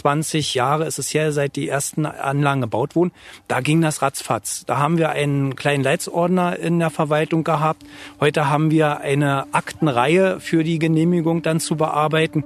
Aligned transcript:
25 0.00 0.54
Jahre 0.54 0.86
ist 0.86 0.98
es 0.98 1.12
her, 1.12 1.32
seit 1.32 1.56
die 1.56 1.68
ersten 1.68 2.06
Anlagen 2.06 2.60
gebaut 2.60 2.96
wurden. 2.96 3.12
Da 3.48 3.60
ging 3.60 3.80
das 3.80 4.02
ratzfatz. 4.02 4.64
Da 4.66 4.78
haben 4.78 4.98
wir 4.98 5.10
einen 5.10 5.56
kleinen 5.56 5.84
Leitsordner 5.84 6.58
in 6.58 6.78
der 6.78 6.90
Verwaltung 6.90 7.44
gehabt. 7.44 7.82
Heute 8.18 8.48
haben 8.48 8.70
wir 8.70 9.00
eine 9.00 9.46
Aktenreihe 9.52 10.40
für 10.40 10.64
die 10.64 10.78
Genehmigung 10.78 11.42
dann 11.42 11.60
zu 11.60 11.76
bearbeiten. 11.76 12.44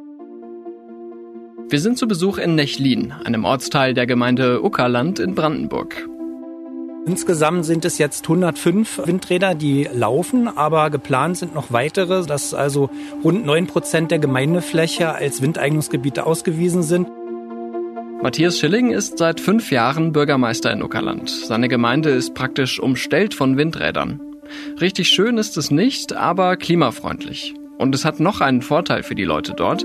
Wir 1.68 1.80
sind 1.80 1.96
zu 1.96 2.06
Besuch 2.06 2.38
in 2.38 2.56
Nechlin, 2.56 3.12
einem 3.24 3.44
Ortsteil 3.44 3.94
der 3.94 4.06
Gemeinde 4.06 4.62
Uckerland 4.62 5.18
in 5.18 5.34
Brandenburg. 5.34 6.08
Insgesamt 7.06 7.66
sind 7.66 7.84
es 7.84 7.98
jetzt 7.98 8.24
105 8.24 9.02
Windräder, 9.06 9.54
die 9.54 9.88
laufen, 9.92 10.48
aber 10.48 10.88
geplant 10.88 11.36
sind 11.36 11.54
noch 11.54 11.70
weitere, 11.70 12.24
dass 12.24 12.54
also 12.54 12.88
rund 13.22 13.44
9 13.44 13.66
Prozent 13.66 14.10
der 14.10 14.18
Gemeindefläche 14.18 15.14
als 15.14 15.42
Windeignungsgebiete 15.42 16.24
ausgewiesen 16.24 16.82
sind. 16.82 17.08
Matthias 18.24 18.58
Schilling 18.58 18.90
ist 18.90 19.18
seit 19.18 19.38
fünf 19.38 19.70
Jahren 19.70 20.12
Bürgermeister 20.12 20.72
in 20.72 20.82
Uckerland. 20.82 21.28
Seine 21.28 21.68
Gemeinde 21.68 22.08
ist 22.08 22.32
praktisch 22.32 22.80
umstellt 22.80 23.34
von 23.34 23.58
Windrädern. 23.58 24.18
Richtig 24.80 25.10
schön 25.10 25.36
ist 25.36 25.58
es 25.58 25.70
nicht, 25.70 26.14
aber 26.14 26.56
klimafreundlich. 26.56 27.52
Und 27.76 27.94
es 27.94 28.06
hat 28.06 28.20
noch 28.20 28.40
einen 28.40 28.62
Vorteil 28.62 29.02
für 29.02 29.14
die 29.14 29.24
Leute 29.24 29.52
dort. 29.52 29.84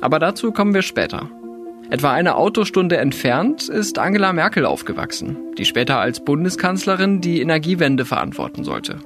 Aber 0.00 0.18
dazu 0.18 0.50
kommen 0.50 0.74
wir 0.74 0.82
später. 0.82 1.30
Etwa 1.88 2.10
eine 2.10 2.34
Autostunde 2.34 2.96
entfernt 2.96 3.68
ist 3.68 4.00
Angela 4.00 4.32
Merkel 4.32 4.66
aufgewachsen, 4.66 5.36
die 5.56 5.64
später 5.64 6.00
als 6.00 6.24
Bundeskanzlerin 6.24 7.20
die 7.20 7.40
Energiewende 7.40 8.04
verantworten 8.04 8.64
sollte. 8.64 8.98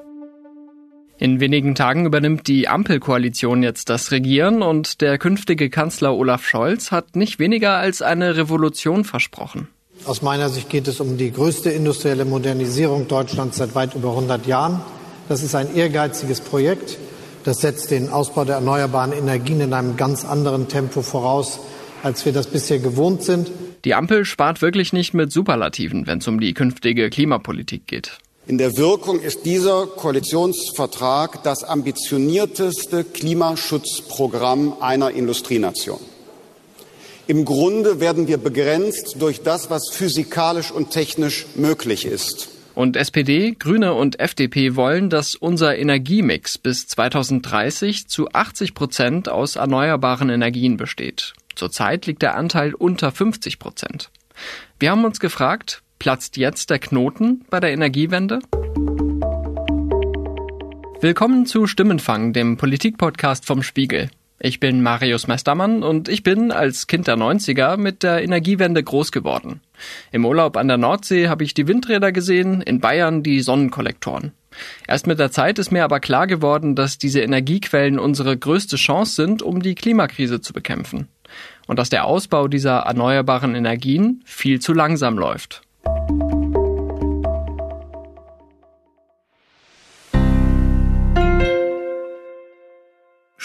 In 1.23 1.39
wenigen 1.39 1.75
Tagen 1.75 2.07
übernimmt 2.07 2.49
die 2.49 2.67
Ampelkoalition 2.67 3.63
jetzt 3.63 3.91
das 3.91 4.11
Regieren 4.11 4.63
und 4.63 5.03
der 5.03 5.19
künftige 5.19 5.69
Kanzler 5.69 6.17
Olaf 6.17 6.47
Scholz 6.47 6.93
hat 6.93 7.15
nicht 7.15 7.39
weniger 7.39 7.77
als 7.77 8.01
eine 8.01 8.39
Revolution 8.39 9.05
versprochen. 9.05 9.69
Aus 10.07 10.23
meiner 10.23 10.49
Sicht 10.49 10.71
geht 10.71 10.89
es 10.89 10.99
um 10.99 11.19
die 11.19 11.31
größte 11.31 11.69
industrielle 11.69 12.25
Modernisierung 12.25 13.07
Deutschlands 13.07 13.59
seit 13.59 13.75
weit 13.75 13.95
über 13.95 14.09
100 14.09 14.47
Jahren. 14.47 14.81
Das 15.29 15.43
ist 15.43 15.55
ein 15.55 15.77
ehrgeiziges 15.77 16.41
Projekt. 16.41 16.97
Das 17.45 17.61
setzt 17.61 17.91
den 17.91 18.09
Ausbau 18.09 18.47
der 18.47 18.55
erneuerbaren 18.55 19.13
Energien 19.13 19.61
in 19.61 19.75
einem 19.75 19.99
ganz 19.99 20.25
anderen 20.25 20.69
Tempo 20.69 21.03
voraus, 21.03 21.61
als 22.03 22.25
wir 22.25 22.33
das 22.33 22.47
bisher 22.47 22.79
gewohnt 22.79 23.25
sind. 23.25 23.51
Die 23.85 23.95
Ampel 23.95 24.25
spart 24.25 24.63
wirklich 24.63 24.95
nicht 24.95 25.13
mit 25.13 25.33
Superlativen, 25.33 26.07
wenn 26.07 26.21
es 26.21 26.29
um 26.29 26.41
die 26.41 26.55
künftige 26.55 27.11
Klimapolitik 27.11 27.87
geht. 27.87 28.21
In 28.47 28.59
der 28.59 28.77
Wirkung 28.77 29.21
ist 29.21 29.45
dieser 29.45 29.87
Koalitionsvertrag 29.87 31.43
das 31.43 31.63
ambitionierteste 31.63 33.05
Klimaschutzprogramm 33.05 34.77
einer 34.81 35.11
Industrienation. 35.11 36.01
Im 37.27 37.45
Grunde 37.45 38.01
werden 38.01 38.27
wir 38.27 38.39
begrenzt 38.39 39.17
durch 39.21 39.43
das, 39.43 39.71
was 39.71 39.91
physikalisch 39.91 40.73
und 40.73 40.91
technisch 40.91 41.47
möglich 41.55 42.07
ist. 42.07 42.49
Und 42.75 42.97
SPD, 42.97 43.55
Grüne 43.59 43.95
und 43.95 44.19
FDP 44.19 44.75
wollen, 44.75 45.11
dass 45.11 45.35
unser 45.35 45.77
Energiemix 45.77 46.57
bis 46.57 46.89
2030 46.89 48.09
zu 48.09 48.31
80 48.33 48.75
Prozent 48.75 49.29
aus 49.29 49.57
erneuerbaren 49.57 50.31
Energien 50.31 50.77
besteht. 50.77 51.35
Zurzeit 51.55 52.07
liegt 52.07 52.23
der 52.23 52.37
Anteil 52.37 52.75
unter 52.75 53.13
50 53.13 53.59
Prozent. 53.59 54.11
Wir 54.79 54.91
haben 54.93 55.05
uns 55.05 55.21
gefragt, 55.21 55.83
platzt 56.01 56.39
jetzt 56.39 56.71
der 56.71 56.79
Knoten 56.79 57.45
bei 57.51 57.61
der 57.61 57.73
Energiewende? 57.73 58.41
Willkommen 61.01 61.45
zu 61.47 61.67
Stimmenfang, 61.67 62.33
dem 62.33 62.57
Politikpodcast 62.57 63.45
vom 63.45 63.63
Spiegel. 63.63 64.11
Ich 64.39 64.61
bin 64.61 64.83
Marius 64.83 65.29
Meistermann 65.29 65.83
und 65.83 66.09
ich 66.09 66.23
bin 66.23 66.53
als 66.53 66.87
Kind 66.87 67.07
der 67.07 67.17
90er 67.17 67.77
mit 67.77 68.03
der 68.03 68.23
Energiewende 68.23 68.83
groß 68.83 69.13
geworden. 69.13 69.61
Im 70.11 70.25
Urlaub 70.25 70.57
an 70.57 70.69
der 70.69 70.79
Nordsee 70.79 71.29
habe 71.29 71.45
ich 71.45 71.53
die 71.53 71.69
Windräder 71.69 72.13
gesehen, 72.13 72.63
in 72.63 72.81
Bayern 72.81 73.23
die 73.23 73.41
Sonnenkollektoren. 73.41 74.33
Erst 74.89 75.07
mit 75.07 75.19
der 75.19 75.31
Zeit 75.31 75.59
ist 75.59 75.71
mir 75.71 75.85
aber 75.85 76.01
klar 76.01 76.27
geworden, 76.27 76.77
dass 76.77 76.97
diese 76.97 77.21
Energiequellen 77.21 77.99
unsere 77.99 78.39
größte 78.39 78.77
Chance 78.77 79.17
sind, 79.17 79.43
um 79.43 79.61
die 79.61 79.75
Klimakrise 79.75 80.41
zu 80.41 80.55
bekämpfen 80.55 81.09
und 81.67 81.79
dass 81.79 81.91
der 81.91 82.07
Ausbau 82.07 82.49
dieser 82.49 82.79
erneuerbaren 82.79 83.55
Energien 83.55 84.23
viel 84.25 84.61
zu 84.61 84.73
langsam 84.73 85.19
läuft. 85.19 85.63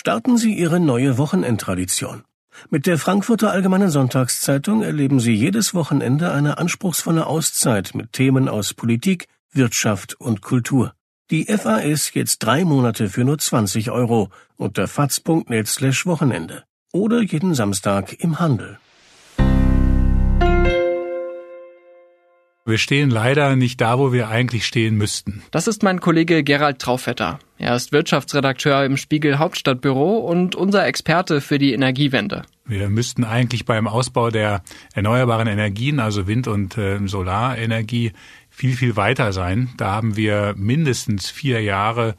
Starten 0.06 0.38
Sie 0.38 0.54
Ihre 0.54 0.80
neue 0.80 1.18
Wochenendtradition. 1.18 2.26
Mit 2.70 2.86
der 2.86 3.00
Frankfurter 3.00 3.50
Allgemeinen 3.50 3.90
Sonntagszeitung 3.90 4.84
erleben 4.84 5.20
Sie 5.20 5.34
jedes 5.34 5.74
Wochenende 5.74 6.32
eine 6.32 6.60
anspruchsvolle 6.60 7.26
Auszeit 7.26 7.96
mit 7.96 8.14
Themen 8.14 8.48
aus 8.48 8.76
Politik, 8.76 9.28
Wirtschaft 9.52 10.14
und 10.22 10.42
Kultur. 10.42 10.94
Die 11.32 11.46
FAS 11.46 12.14
jetzt 12.14 12.38
drei 12.44 12.66
Monate 12.66 13.10
für 13.10 13.24
nur 13.24 13.40
20 13.40 13.90
Euro 13.90 14.30
unter 14.58 14.88
faz.net 14.88 15.68
slash 15.68 16.06
Wochenende 16.06 16.66
oder 16.94 17.24
jeden 17.24 17.56
Samstag 17.56 18.14
im 18.20 18.40
Handel. 18.40 18.78
Wir 22.68 22.80
stehen 22.80 23.12
leider 23.12 23.56
nicht 23.56 23.80
da, 23.80 24.00
wo 24.00 24.12
wir 24.12 24.28
eigentlich 24.28 24.66
stehen 24.66 24.96
müssten. 24.96 25.44
Das 25.52 25.68
ist 25.68 25.84
mein 25.84 26.00
Kollege 26.00 26.44
Gerald 26.44 26.80
Traufetter. 26.80 27.38
Er 27.60 27.76
ist 27.76 27.92
Wirtschaftsredakteur 27.92 28.84
im 28.86 28.98
Spiegel 28.98 29.38
Hauptstadtbüro 29.38 30.18
und 30.18 30.56
unser 30.56 30.84
Experte 30.88 31.42
für 31.42 31.60
die 31.60 31.74
Energiewende. 31.74 32.42
Wir 32.66 32.90
müssten 32.90 33.24
eigentlich 33.24 33.66
beim 33.66 33.88
Ausbau 33.88 34.32
der 34.32 34.64
erneuerbaren 34.96 35.48
Energien, 35.48 36.00
also 36.00 36.26
Wind- 36.26 36.48
und 36.48 36.76
äh, 36.76 36.98
Solarenergie, 37.06 38.14
viel, 38.50 38.76
viel 38.76 38.96
weiter 38.96 39.32
sein. 39.32 39.70
Da 39.78 39.92
haben 39.92 40.16
wir 40.16 40.56
mindestens 40.58 41.30
vier 41.30 41.62
Jahre 41.62 42.16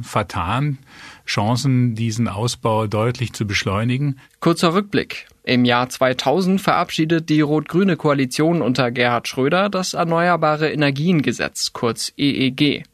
vertan. 0.00 0.78
Chancen, 1.26 1.96
diesen 1.96 2.28
Ausbau 2.28 2.86
deutlich 2.86 3.32
zu 3.32 3.48
beschleunigen. 3.48 4.20
Kurzer 4.38 4.74
Rückblick. 4.74 5.26
Im 5.44 5.64
Jahr 5.64 5.88
2000 5.88 6.60
verabschiedet 6.60 7.28
die 7.28 7.40
rot-grüne 7.40 7.96
Koalition 7.96 8.62
unter 8.62 8.92
Gerhard 8.92 9.26
Schröder 9.26 9.68
das 9.68 9.94
Erneuerbare 9.94 10.70
Energiengesetz, 10.70 11.72
kurz 11.72 12.12
EEG. 12.16 12.84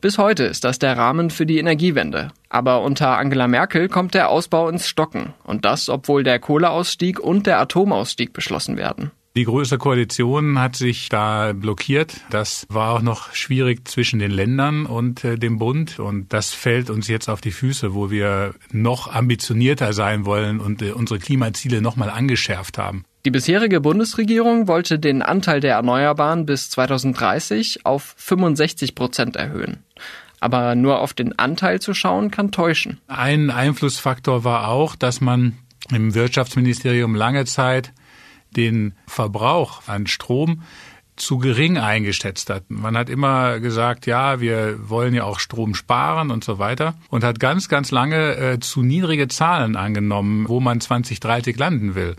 Bis 0.00 0.18
heute 0.18 0.44
ist 0.44 0.64
das 0.64 0.78
der 0.78 0.96
Rahmen 0.96 1.30
für 1.30 1.46
die 1.46 1.58
Energiewende. 1.58 2.32
Aber 2.48 2.82
unter 2.82 3.18
Angela 3.18 3.46
Merkel 3.46 3.88
kommt 3.88 4.14
der 4.14 4.30
Ausbau 4.30 4.68
ins 4.68 4.88
Stocken. 4.88 5.34
Und 5.44 5.64
das, 5.64 5.88
obwohl 5.88 6.24
der 6.24 6.38
Kohleausstieg 6.38 7.20
und 7.20 7.46
der 7.46 7.60
Atomausstieg 7.60 8.32
beschlossen 8.32 8.76
werden. 8.76 9.12
Die 9.34 9.44
Große 9.44 9.78
Koalition 9.78 10.58
hat 10.58 10.76
sich 10.76 11.08
da 11.08 11.54
blockiert. 11.54 12.16
Das 12.28 12.66
war 12.68 12.92
auch 12.92 13.00
noch 13.00 13.32
schwierig 13.32 13.88
zwischen 13.88 14.18
den 14.18 14.30
Ländern 14.30 14.84
und 14.84 15.24
äh, 15.24 15.38
dem 15.38 15.58
Bund. 15.58 15.98
Und 15.98 16.34
das 16.34 16.52
fällt 16.52 16.90
uns 16.90 17.08
jetzt 17.08 17.30
auf 17.30 17.40
die 17.40 17.50
Füße, 17.50 17.94
wo 17.94 18.10
wir 18.10 18.54
noch 18.72 19.10
ambitionierter 19.10 19.94
sein 19.94 20.26
wollen 20.26 20.60
und 20.60 20.82
äh, 20.82 20.90
unsere 20.90 21.18
Klimaziele 21.18 21.80
nochmal 21.80 22.10
angeschärft 22.10 22.76
haben. 22.76 23.06
Die 23.24 23.30
bisherige 23.30 23.80
Bundesregierung 23.80 24.68
wollte 24.68 24.98
den 24.98 25.22
Anteil 25.22 25.60
der 25.60 25.76
Erneuerbaren 25.76 26.44
bis 26.44 26.68
2030 26.68 27.86
auf 27.86 28.14
65 28.18 28.94
Prozent 28.94 29.36
erhöhen. 29.36 29.78
Aber 30.40 30.74
nur 30.74 31.00
auf 31.00 31.14
den 31.14 31.38
Anteil 31.38 31.80
zu 31.80 31.94
schauen, 31.94 32.30
kann 32.30 32.50
täuschen. 32.50 33.00
Ein 33.06 33.48
Einflussfaktor 33.48 34.44
war 34.44 34.68
auch, 34.68 34.94
dass 34.94 35.22
man 35.22 35.56
im 35.90 36.14
Wirtschaftsministerium 36.14 37.14
lange 37.14 37.46
Zeit 37.46 37.94
den 38.56 38.94
Verbrauch 39.06 39.82
an 39.86 40.06
Strom 40.06 40.62
zu 41.16 41.38
gering 41.38 41.78
eingeschätzt 41.78 42.50
hat. 42.50 42.64
Man 42.68 42.96
hat 42.96 43.10
immer 43.10 43.60
gesagt, 43.60 44.06
ja, 44.06 44.40
wir 44.40 44.88
wollen 44.88 45.14
ja 45.14 45.24
auch 45.24 45.38
Strom 45.38 45.74
sparen 45.74 46.30
und 46.30 46.42
so 46.42 46.58
weiter 46.58 46.94
und 47.10 47.22
hat 47.22 47.38
ganz, 47.38 47.68
ganz 47.68 47.90
lange 47.90 48.36
äh, 48.36 48.60
zu 48.60 48.82
niedrige 48.82 49.28
Zahlen 49.28 49.76
angenommen, 49.76 50.48
wo 50.48 50.60
man 50.60 50.80
2030 50.80 51.58
landen 51.58 51.94
will. 51.94 52.16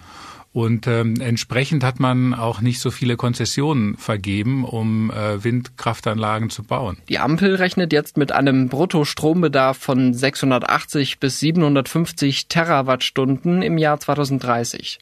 Und 0.53 0.85
ähm, 0.85 1.19
entsprechend 1.19 1.83
hat 1.83 1.99
man 1.99 2.35
auch 2.35 2.61
nicht 2.61 2.79
so 2.79 2.91
viele 2.91 3.17
Konzessionen 3.17 3.97
vergeben, 3.97 4.63
um 4.63 5.09
äh, 5.09 5.43
Windkraftanlagen 5.43 6.51
zu 6.51 6.61
bauen. 6.61 6.97
Die 7.09 7.17
Ampel 7.17 7.55
rechnet 7.55 7.91
jetzt 7.91 8.17
mit 8.17 8.31
einem 8.31 8.69
Bruttostrombedarf 8.69 9.77
von 9.77 10.13
680 10.13 11.19
bis 11.19 11.39
750 11.39 12.49
Terawattstunden 12.49 13.63
im 13.63 13.79
Jahr 13.79 13.99
2030. 13.99 14.99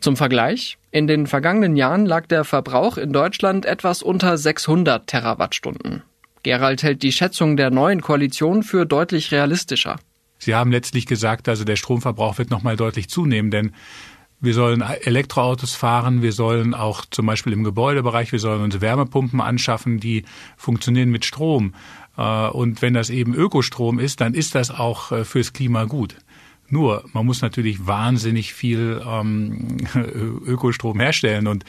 Zum 0.00 0.16
Vergleich, 0.16 0.78
in 0.90 1.06
den 1.06 1.26
vergangenen 1.26 1.76
Jahren 1.76 2.06
lag 2.06 2.26
der 2.26 2.44
Verbrauch 2.44 2.96
in 2.96 3.12
Deutschland 3.12 3.66
etwas 3.66 4.02
unter 4.02 4.38
600 4.38 5.06
Terawattstunden. 5.06 6.02
Gerald 6.42 6.82
hält 6.82 7.02
die 7.02 7.12
Schätzung 7.12 7.58
der 7.58 7.70
neuen 7.70 8.00
Koalition 8.00 8.62
für 8.62 8.86
deutlich 8.86 9.32
realistischer. 9.32 9.96
Sie 10.38 10.54
haben 10.54 10.72
letztlich 10.72 11.06
gesagt, 11.06 11.48
also 11.48 11.64
der 11.64 11.76
Stromverbrauch 11.76 12.38
wird 12.38 12.50
nochmal 12.50 12.76
deutlich 12.76 13.08
zunehmen, 13.08 13.50
denn 13.50 13.72
wir 14.44 14.54
sollen 14.54 14.82
Elektroautos 14.82 15.74
fahren, 15.74 16.22
wir 16.22 16.32
sollen 16.32 16.74
auch 16.74 17.04
zum 17.10 17.26
Beispiel 17.26 17.52
im 17.52 17.64
Gebäudebereich, 17.64 18.32
wir 18.32 18.38
sollen 18.38 18.62
uns 18.62 18.80
Wärmepumpen 18.80 19.40
anschaffen, 19.40 20.00
die 20.00 20.24
funktionieren 20.56 21.10
mit 21.10 21.24
Strom. 21.24 21.74
Äh, 22.16 22.48
und 22.48 22.82
wenn 22.82 22.94
das 22.94 23.10
eben 23.10 23.34
Ökostrom 23.34 23.98
ist, 23.98 24.20
dann 24.20 24.34
ist 24.34 24.54
das 24.54 24.70
auch 24.70 25.12
äh, 25.12 25.24
fürs 25.24 25.52
Klima 25.52 25.84
gut. 25.84 26.16
Nur, 26.68 27.04
man 27.12 27.26
muss 27.26 27.42
natürlich 27.42 27.86
wahnsinnig 27.86 28.54
viel 28.54 29.02
ähm, 29.06 29.76
Ökostrom 30.46 30.98
herstellen 30.98 31.46
und 31.46 31.64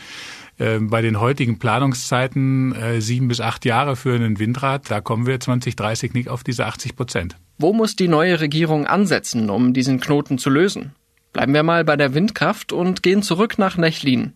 äh, 0.57 0.79
bei 0.79 1.01
den 1.01 1.19
heutigen 1.19 1.59
Planungszeiten 1.59 2.73
äh, 2.73 3.01
sieben 3.01 3.27
bis 3.27 3.41
acht 3.41 3.65
Jahre 3.65 3.95
für 3.95 4.15
einen 4.15 4.39
Windrad, 4.39 4.89
da 4.89 5.01
kommen 5.01 5.25
wir 5.25 5.39
2030 5.39 6.13
nicht 6.13 6.29
auf 6.29 6.43
diese 6.43 6.65
80 6.65 6.95
Prozent. 6.95 7.35
Wo 7.57 7.73
muss 7.73 7.95
die 7.95 8.07
neue 8.07 8.39
Regierung 8.39 8.87
ansetzen, 8.87 9.49
um 9.49 9.73
diesen 9.73 9.99
Knoten 9.99 10.37
zu 10.37 10.49
lösen? 10.49 10.93
Bleiben 11.35 11.53
wir 11.53 11.63
mal 11.63 11.83
bei 11.83 11.97
der 11.97 12.13
Windkraft 12.13 12.71
und 12.71 13.03
gehen 13.03 13.21
zurück 13.21 13.57
nach 13.57 13.75
Nechlin. 13.75 14.31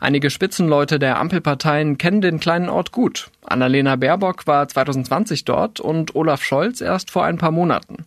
Einige 0.00 0.30
Spitzenleute 0.30 0.98
der 0.98 1.20
Ampelparteien 1.20 1.96
kennen 1.96 2.22
den 2.22 2.40
kleinen 2.40 2.68
Ort 2.68 2.90
gut. 2.90 3.30
Annalena 3.46 3.94
Baerbock 3.94 4.48
war 4.48 4.66
2020 4.66 5.44
dort 5.44 5.78
und 5.78 6.16
Olaf 6.16 6.42
Scholz 6.42 6.80
erst 6.80 7.12
vor 7.12 7.24
ein 7.24 7.38
paar 7.38 7.52
Monaten. 7.52 8.04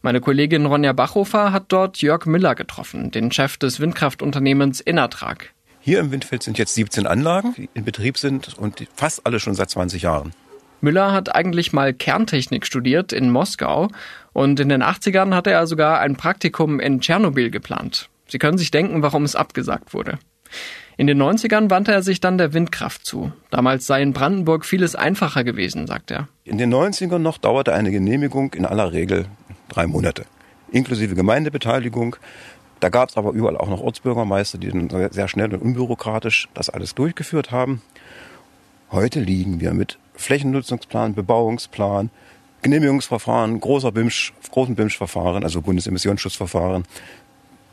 Meine 0.00 0.20
Kollegin 0.20 0.66
Ronja 0.66 0.92
Bachhofer 0.92 1.52
hat 1.52 1.66
dort 1.68 2.02
Jörg 2.02 2.26
Müller 2.26 2.56
getroffen, 2.56 3.12
den 3.12 3.30
Chef 3.30 3.58
des 3.58 3.78
Windkraftunternehmens 3.78 4.80
Innertrag. 4.80 5.52
Hier 5.78 6.00
im 6.00 6.10
Windfeld 6.10 6.42
sind 6.42 6.58
jetzt 6.58 6.74
17 6.74 7.06
Anlagen, 7.06 7.54
die 7.56 7.70
in 7.74 7.84
Betrieb 7.84 8.18
sind 8.18 8.58
und 8.58 8.88
fast 8.96 9.24
alle 9.24 9.38
schon 9.38 9.54
seit 9.54 9.70
20 9.70 10.02
Jahren. 10.02 10.32
Müller 10.82 11.12
hat 11.12 11.34
eigentlich 11.34 11.72
mal 11.72 11.94
Kerntechnik 11.94 12.66
studiert 12.66 13.12
in 13.12 13.30
Moskau 13.30 13.88
und 14.32 14.58
in 14.58 14.68
den 14.68 14.82
80ern 14.82 15.32
hatte 15.34 15.52
er 15.52 15.66
sogar 15.66 16.00
ein 16.00 16.16
Praktikum 16.16 16.80
in 16.80 17.00
Tschernobyl 17.00 17.50
geplant. 17.50 18.08
Sie 18.26 18.38
können 18.38 18.58
sich 18.58 18.72
denken, 18.72 19.00
warum 19.00 19.22
es 19.22 19.36
abgesagt 19.36 19.94
wurde. 19.94 20.18
In 20.96 21.06
den 21.06 21.22
90ern 21.22 21.70
wandte 21.70 21.92
er 21.92 22.02
sich 22.02 22.20
dann 22.20 22.36
der 22.36 22.52
Windkraft 22.52 23.06
zu. 23.06 23.32
Damals 23.50 23.86
sei 23.86 24.02
in 24.02 24.12
Brandenburg 24.12 24.64
vieles 24.64 24.96
einfacher 24.96 25.44
gewesen, 25.44 25.86
sagt 25.86 26.10
er. 26.10 26.28
In 26.44 26.58
den 26.58 26.74
90ern 26.74 27.18
noch 27.18 27.38
dauerte 27.38 27.72
eine 27.72 27.92
Genehmigung 27.92 28.52
in 28.52 28.66
aller 28.66 28.92
Regel 28.92 29.26
drei 29.68 29.86
Monate, 29.86 30.24
inklusive 30.70 31.14
Gemeindebeteiligung. 31.14 32.16
Da 32.80 32.88
gab 32.88 33.08
es 33.08 33.16
aber 33.16 33.30
überall 33.30 33.56
auch 33.56 33.68
noch 33.68 33.80
Ortsbürgermeister, 33.80 34.58
die 34.58 34.68
dann 34.68 35.12
sehr 35.12 35.28
schnell 35.28 35.54
und 35.54 35.62
unbürokratisch 35.62 36.48
das 36.54 36.68
alles 36.68 36.96
durchgeführt 36.96 37.52
haben. 37.52 37.80
Heute 38.90 39.20
liegen 39.20 39.60
wir 39.60 39.72
mit 39.72 39.98
Flächennutzungsplan, 40.22 41.14
Bebauungsplan, 41.14 42.10
Genehmigungsverfahren, 42.62 43.60
großer 43.60 43.92
BIMSCH, 43.92 44.32
großen 44.50 44.74
BIMSCH-Verfahren, 44.74 45.42
also 45.42 45.60
Bundesemissionsschutzverfahren, 45.62 46.84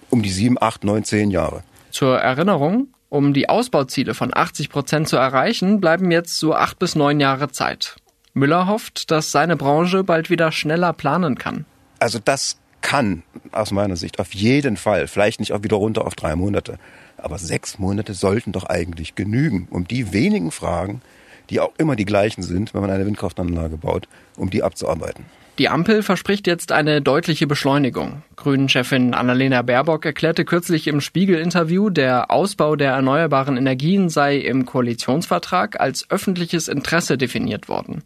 um 0.09 0.23
die 0.23 0.31
sieben, 0.31 0.57
acht, 0.59 0.83
neun, 0.83 1.03
zehn 1.03 1.29
Jahre. 1.31 1.63
Zur 1.91 2.17
Erinnerung, 2.17 2.87
um 3.09 3.33
die 3.33 3.49
Ausbauziele 3.49 4.13
von 4.13 4.31
80 4.33 4.69
Prozent 4.69 5.07
zu 5.07 5.17
erreichen, 5.17 5.79
bleiben 5.79 6.11
jetzt 6.11 6.39
so 6.39 6.53
acht 6.53 6.79
bis 6.79 6.95
neun 6.95 7.19
Jahre 7.19 7.51
Zeit. 7.51 7.95
Müller 8.33 8.67
hofft, 8.67 9.11
dass 9.11 9.31
seine 9.31 9.55
Branche 9.55 10.03
bald 10.03 10.29
wieder 10.29 10.51
schneller 10.51 10.93
planen 10.93 11.37
kann. 11.37 11.65
Also 11.99 12.19
das 12.23 12.57
kann 12.81 13.23
aus 13.51 13.71
meiner 13.71 13.95
Sicht 13.95 14.19
auf 14.19 14.33
jeden 14.33 14.77
Fall, 14.77 15.07
vielleicht 15.07 15.39
nicht 15.39 15.53
auch 15.53 15.63
wieder 15.63 15.77
runter 15.77 16.05
auf 16.05 16.15
drei 16.15 16.35
Monate, 16.35 16.79
aber 17.17 17.37
sechs 17.37 17.77
Monate 17.77 18.13
sollten 18.13 18.51
doch 18.51 18.65
eigentlich 18.65 19.15
genügen, 19.15 19.67
um 19.69 19.87
die 19.87 20.13
wenigen 20.13 20.51
Fragen, 20.51 21.01
die 21.49 21.59
auch 21.59 21.73
immer 21.77 21.95
die 21.95 22.05
gleichen 22.05 22.43
sind, 22.43 22.73
wenn 22.73 22.81
man 22.81 22.91
eine 22.91 23.05
Windkraftanlage 23.05 23.77
baut, 23.77 24.07
um 24.37 24.49
die 24.49 24.63
abzuarbeiten. 24.63 25.25
Die 25.59 25.67
Ampel 25.67 26.03
verspricht 26.03 26.47
jetzt 26.47 26.71
eine 26.71 27.01
deutliche 27.01 27.45
Beschleunigung. 27.45 28.23
Grünen-Chefin 28.37 29.13
Annalena 29.13 29.61
Baerbock 29.61 30.05
erklärte 30.05 30.45
kürzlich 30.45 30.87
im 30.87 31.01
Spiegel-Interview, 31.01 31.89
der 31.89 32.31
Ausbau 32.31 32.77
der 32.77 32.93
erneuerbaren 32.93 33.57
Energien 33.57 34.07
sei 34.07 34.37
im 34.37 34.65
Koalitionsvertrag 34.65 35.77
als 35.77 36.09
öffentliches 36.09 36.69
Interesse 36.69 37.17
definiert 37.17 37.67
worden. 37.67 38.05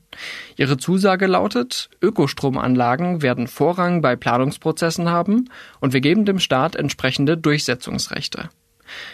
Ihre 0.57 0.77
Zusage 0.77 1.27
lautet, 1.27 1.91
Ökostromanlagen 2.01 3.21
werden 3.21 3.45
Vorrang 3.45 4.01
bei 4.01 4.15
Planungsprozessen 4.15 5.11
haben 5.11 5.51
und 5.79 5.93
wir 5.93 6.01
geben 6.01 6.25
dem 6.25 6.39
Staat 6.39 6.75
entsprechende 6.75 7.37
Durchsetzungsrechte. 7.37 8.49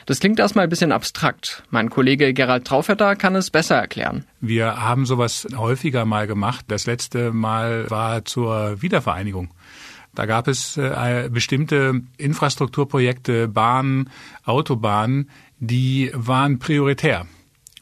Das 0.06 0.20
klingt 0.20 0.40
erstmal 0.40 0.64
ein 0.64 0.70
bisschen 0.70 0.92
abstrakt. 0.92 1.64
Mein 1.70 1.90
Kollege 1.90 2.34
Gerald 2.34 2.66
Traufetter 2.66 3.16
kann 3.16 3.36
es 3.36 3.50
besser 3.50 3.76
erklären. 3.76 4.26
Wir 4.42 4.82
haben 4.82 5.06
sowas 5.06 5.48
häufiger 5.56 6.06
mal 6.06 6.28
gemacht. 6.28 6.66
Das 6.68 6.86
letzte 6.86 7.32
Mal 7.32 7.90
war 7.90 8.26
zur 8.26 8.82
Wiedervereinigung. 8.82 9.52
Da 10.16 10.26
gab 10.26 10.48
es 10.48 10.76
äh, 10.78 11.30
bestimmte 11.32 12.02
Infrastrukturprojekte, 12.18 13.48
Bahnen, 13.48 14.10
Autobahnen, 14.44 15.30
die 15.60 16.12
waren 16.14 16.60
prioritär. 16.60 17.26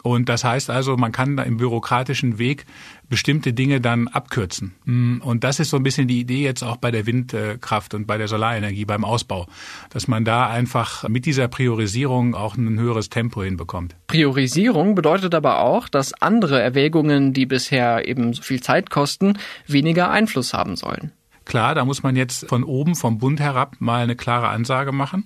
Und 0.08 0.30
das 0.30 0.44
heißt 0.44 0.70
also, 0.70 0.98
man 0.98 1.12
kann 1.12 1.38
im 1.38 1.58
bürokratischen 1.58 2.38
Weg 2.38 2.66
bestimmte 3.10 3.54
Dinge 3.54 3.80
dann 3.82 4.08
abkürzen. 4.08 4.76
Mm, 4.86 5.20
und 5.20 5.44
das 5.44 5.60
ist 5.60 5.70
so 5.70 5.78
ein 5.78 5.84
bisschen 5.84 6.08
die 6.08 6.20
Idee 6.20 6.44
jetzt 6.44 6.64
auch 6.64 6.78
bei 6.78 6.92
der 6.92 7.06
Windkraft 7.06 7.94
und 7.94 8.06
bei 8.06 8.18
der 8.18 8.28
Solarenergie 8.28 8.86
beim 8.86 9.06
Ausbau, 9.06 9.48
dass 9.90 10.08
man 10.08 10.26
da 10.26 10.48
einfach 10.48 11.08
mit 11.08 11.26
dieser 11.26 11.48
Priorisierung 11.48 12.36
auch 12.36 12.58
ein 12.58 12.80
höheres 12.80 13.10
Tempo 13.10 13.44
hinbekommt. 13.44 13.96
Priorisierung 14.08 14.96
bedeutet 14.96 15.36
aber 15.36 15.62
auch, 15.62 15.88
dass 15.88 16.14
andere 16.14 16.62
Erwägungen, 16.62 17.34
die 17.34 17.46
bisher 17.46 18.08
eben 18.08 18.34
so 18.34 18.42
viel 18.42 18.62
Zeit 18.62 18.90
kosten, 18.90 19.38
weniger 19.68 20.10
Einfluss 20.10 20.54
haben 20.54 20.76
sollen. 20.76 21.12
Klar, 21.48 21.76
da 21.76 21.86
muss 21.86 22.04
man 22.04 22.18
jetzt 22.18 22.50
von 22.50 22.66
oben, 22.66 22.98
vom 22.98 23.20
Bund 23.20 23.40
herab 23.40 23.78
mal 23.80 24.04
eine 24.04 24.18
klare 24.18 24.50
Ansage 24.50 24.92
machen 24.92 25.24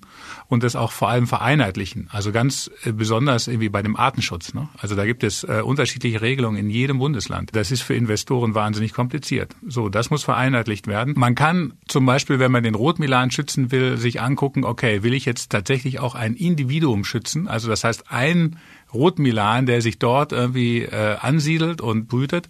und 0.47 0.61
das 0.61 0.75
auch 0.75 0.91
vor 0.91 1.09
allem 1.09 1.25
vereinheitlichen. 1.25 2.09
Also 2.11 2.31
ganz 2.31 2.69
äh, 2.83 2.91
besonders 2.91 3.47
irgendwie 3.47 3.69
bei 3.69 3.81
dem 3.81 3.95
Artenschutz. 3.95 4.53
Ne? 4.53 4.69
Also 4.77 4.95
da 4.95 5.05
gibt 5.05 5.23
es 5.23 5.43
äh, 5.43 5.63
unterschiedliche 5.65 6.21
Regelungen 6.21 6.57
in 6.57 6.69
jedem 6.69 6.99
Bundesland. 6.99 7.55
Das 7.55 7.71
ist 7.71 7.81
für 7.81 7.95
Investoren 7.95 8.53
wahnsinnig 8.53 8.93
kompliziert. 8.93 9.55
So, 9.67 9.89
das 9.89 10.11
muss 10.11 10.23
vereinheitlicht 10.23 10.85
werden. 10.85 11.15
Man 11.17 11.33
kann 11.33 11.73
zum 11.87 12.05
Beispiel, 12.05 12.37
wenn 12.37 12.51
man 12.51 12.61
den 12.61 12.75
Rotmilan 12.75 13.31
schützen 13.31 13.71
will, 13.71 13.97
sich 13.97 14.21
angucken, 14.21 14.63
okay, 14.63 15.01
will 15.01 15.15
ich 15.15 15.25
jetzt 15.25 15.49
tatsächlich 15.49 15.99
auch 15.99 16.13
ein 16.13 16.35
Individuum 16.35 17.03
schützen? 17.03 17.47
Also 17.47 17.67
das 17.67 17.83
heißt, 17.83 18.11
ein 18.11 18.59
Rotmilan, 18.93 19.65
der 19.65 19.81
sich 19.81 19.99
dort 19.99 20.31
irgendwie 20.31 20.83
äh, 20.83 21.17
ansiedelt 21.19 21.81
und 21.81 22.07
brütet? 22.07 22.49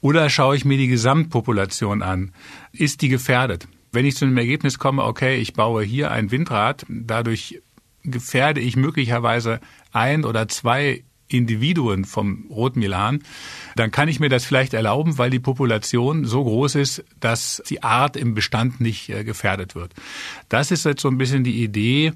Oder 0.00 0.30
schaue 0.30 0.56
ich 0.56 0.64
mir 0.64 0.78
die 0.78 0.88
Gesamtpopulation 0.88 2.02
an? 2.02 2.32
Ist 2.72 3.02
die 3.02 3.08
gefährdet? 3.08 3.68
Wenn 3.92 4.04
ich 4.04 4.16
zu 4.16 4.24
einem 4.24 4.36
Ergebnis 4.36 4.78
komme, 4.78 5.04
okay, 5.04 5.36
ich 5.36 5.54
baue 5.54 5.82
hier 5.82 6.10
ein 6.10 6.30
Windrad, 6.30 6.84
dadurch 6.88 7.60
gefährde 8.04 8.60
ich 8.60 8.76
möglicherweise 8.76 9.60
ein 9.92 10.24
oder 10.24 10.48
zwei 10.48 11.02
Individuen 11.28 12.04
vom 12.04 12.46
Rotmilan, 12.50 13.20
dann 13.76 13.90
kann 13.90 14.08
ich 14.08 14.18
mir 14.18 14.28
das 14.28 14.44
vielleicht 14.44 14.74
erlauben, 14.74 15.18
weil 15.18 15.30
die 15.30 15.38
Population 15.38 16.24
so 16.24 16.42
groß 16.42 16.74
ist, 16.76 17.04
dass 17.20 17.62
die 17.68 17.82
Art 17.82 18.16
im 18.16 18.34
Bestand 18.34 18.80
nicht 18.80 19.10
äh, 19.10 19.24
gefährdet 19.24 19.74
wird. 19.74 19.92
Das 20.48 20.70
ist 20.70 20.84
jetzt 20.84 21.02
so 21.02 21.08
ein 21.08 21.18
bisschen 21.18 21.44
die 21.44 21.62
Idee. 21.62 22.12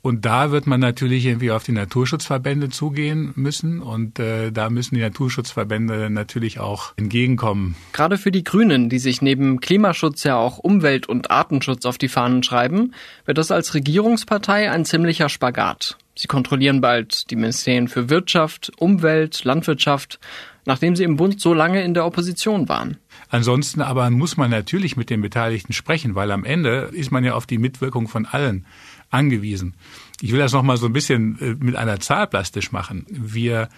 Und 0.00 0.24
da 0.24 0.52
wird 0.52 0.66
man 0.66 0.80
natürlich 0.80 1.26
irgendwie 1.26 1.50
auf 1.50 1.64
die 1.64 1.72
Naturschutzverbände 1.72 2.68
zugehen 2.68 3.32
müssen 3.34 3.80
und 3.80 4.18
äh, 4.18 4.52
da 4.52 4.70
müssen 4.70 4.94
die 4.94 5.00
Naturschutzverbände 5.00 6.08
natürlich 6.08 6.60
auch 6.60 6.92
entgegenkommen. 6.96 7.74
Gerade 7.92 8.16
für 8.16 8.30
die 8.30 8.44
Grünen, 8.44 8.88
die 8.88 9.00
sich 9.00 9.22
neben 9.22 9.60
Klimaschutz 9.60 10.22
ja 10.22 10.36
auch 10.36 10.58
Umwelt- 10.58 11.08
und 11.08 11.30
Artenschutz 11.30 11.84
auf 11.84 11.98
die 11.98 12.08
Fahnen 12.08 12.42
schreiben, 12.42 12.94
wird 13.24 13.38
das 13.38 13.50
als 13.50 13.74
Regierungspartei 13.74 14.70
ein 14.70 14.84
ziemlicher 14.84 15.28
Spagat. 15.28 15.98
Sie 16.14 16.26
kontrollieren 16.26 16.80
bald 16.80 17.30
die 17.30 17.36
Ministerien 17.36 17.86
für 17.86 18.10
Wirtschaft, 18.10 18.72
Umwelt, 18.78 19.44
Landwirtschaft, 19.44 20.18
nachdem 20.64 20.96
sie 20.96 21.04
im 21.04 21.16
Bund 21.16 21.40
so 21.40 21.54
lange 21.54 21.82
in 21.82 21.94
der 21.94 22.04
Opposition 22.04 22.68
waren. 22.68 22.98
Ansonsten 23.30 23.82
aber 23.82 24.10
muss 24.10 24.36
man 24.36 24.50
natürlich 24.50 24.96
mit 24.96 25.10
den 25.10 25.20
Beteiligten 25.20 25.72
sprechen, 25.72 26.14
weil 26.14 26.30
am 26.30 26.44
Ende 26.44 26.90
ist 26.92 27.10
man 27.10 27.24
ja 27.24 27.34
auf 27.34 27.46
die 27.46 27.58
Mitwirkung 27.58 28.08
von 28.08 28.26
allen 28.26 28.66
angewiesen. 29.10 29.74
Ich 30.20 30.32
will 30.32 30.38
das 30.38 30.52
noch 30.52 30.62
mal 30.62 30.76
so 30.76 30.86
ein 30.86 30.92
bisschen 30.92 31.38
äh, 31.40 31.54
mit 31.58 31.76
einer 31.76 32.00
Zahl 32.00 32.26
plastisch 32.26 32.72
machen. 32.72 33.06
Wir 33.08 33.68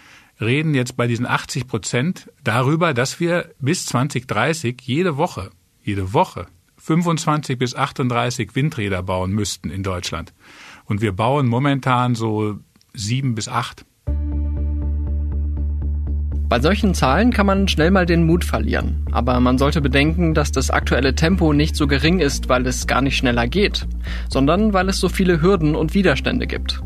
reden 0.41 0.75
jetzt 0.75 0.97
bei 0.97 1.07
diesen 1.07 1.27
80 1.27 1.67
Prozent 1.67 2.31
darüber, 2.43 2.95
dass 2.95 3.21
wir 3.21 3.51
bis 3.59 3.87
2030 3.87 4.81
jede 4.83 5.17
Woche, 5.17 5.51
jede 5.83 6.13
Woche 6.13 6.47
25 6.79 7.59
bis 7.59 7.75
38 7.75 8.55
Windräder 8.55 9.03
bauen 9.03 9.33
müssten 9.33 9.71
in 9.71 9.83
Deutschland. 9.83 10.33
Und 10.87 11.03
wir 11.03 11.13
bauen 11.13 11.47
momentan 11.47 12.15
so 12.15 12.59
sieben 12.95 13.35
bis 13.35 13.49
acht. 13.49 13.85
Bei 16.51 16.59
solchen 16.59 16.95
Zahlen 16.95 17.33
kann 17.33 17.47
man 17.47 17.69
schnell 17.69 17.93
mal 17.93 18.07
den 18.07 18.27
Mut 18.27 18.45
verlieren. 18.45 19.07
Aber 19.13 19.39
man 19.39 19.57
sollte 19.57 19.81
bedenken, 19.81 20.35
dass 20.35 20.51
das 20.51 20.69
aktuelle 20.69 21.15
Tempo 21.15 21.53
nicht 21.53 21.77
so 21.77 21.87
gering 21.87 22.19
ist, 22.19 22.49
weil 22.49 22.67
es 22.67 22.89
gar 22.89 23.03
nicht 23.03 23.17
schneller 23.17 23.47
geht, 23.47 23.87
sondern 24.29 24.73
weil 24.73 24.89
es 24.89 24.99
so 24.99 25.09
viele 25.09 25.43
Hürden 25.43 25.77
und 25.77 25.95
Widerstände 25.95 26.49
gibt. 26.49 26.83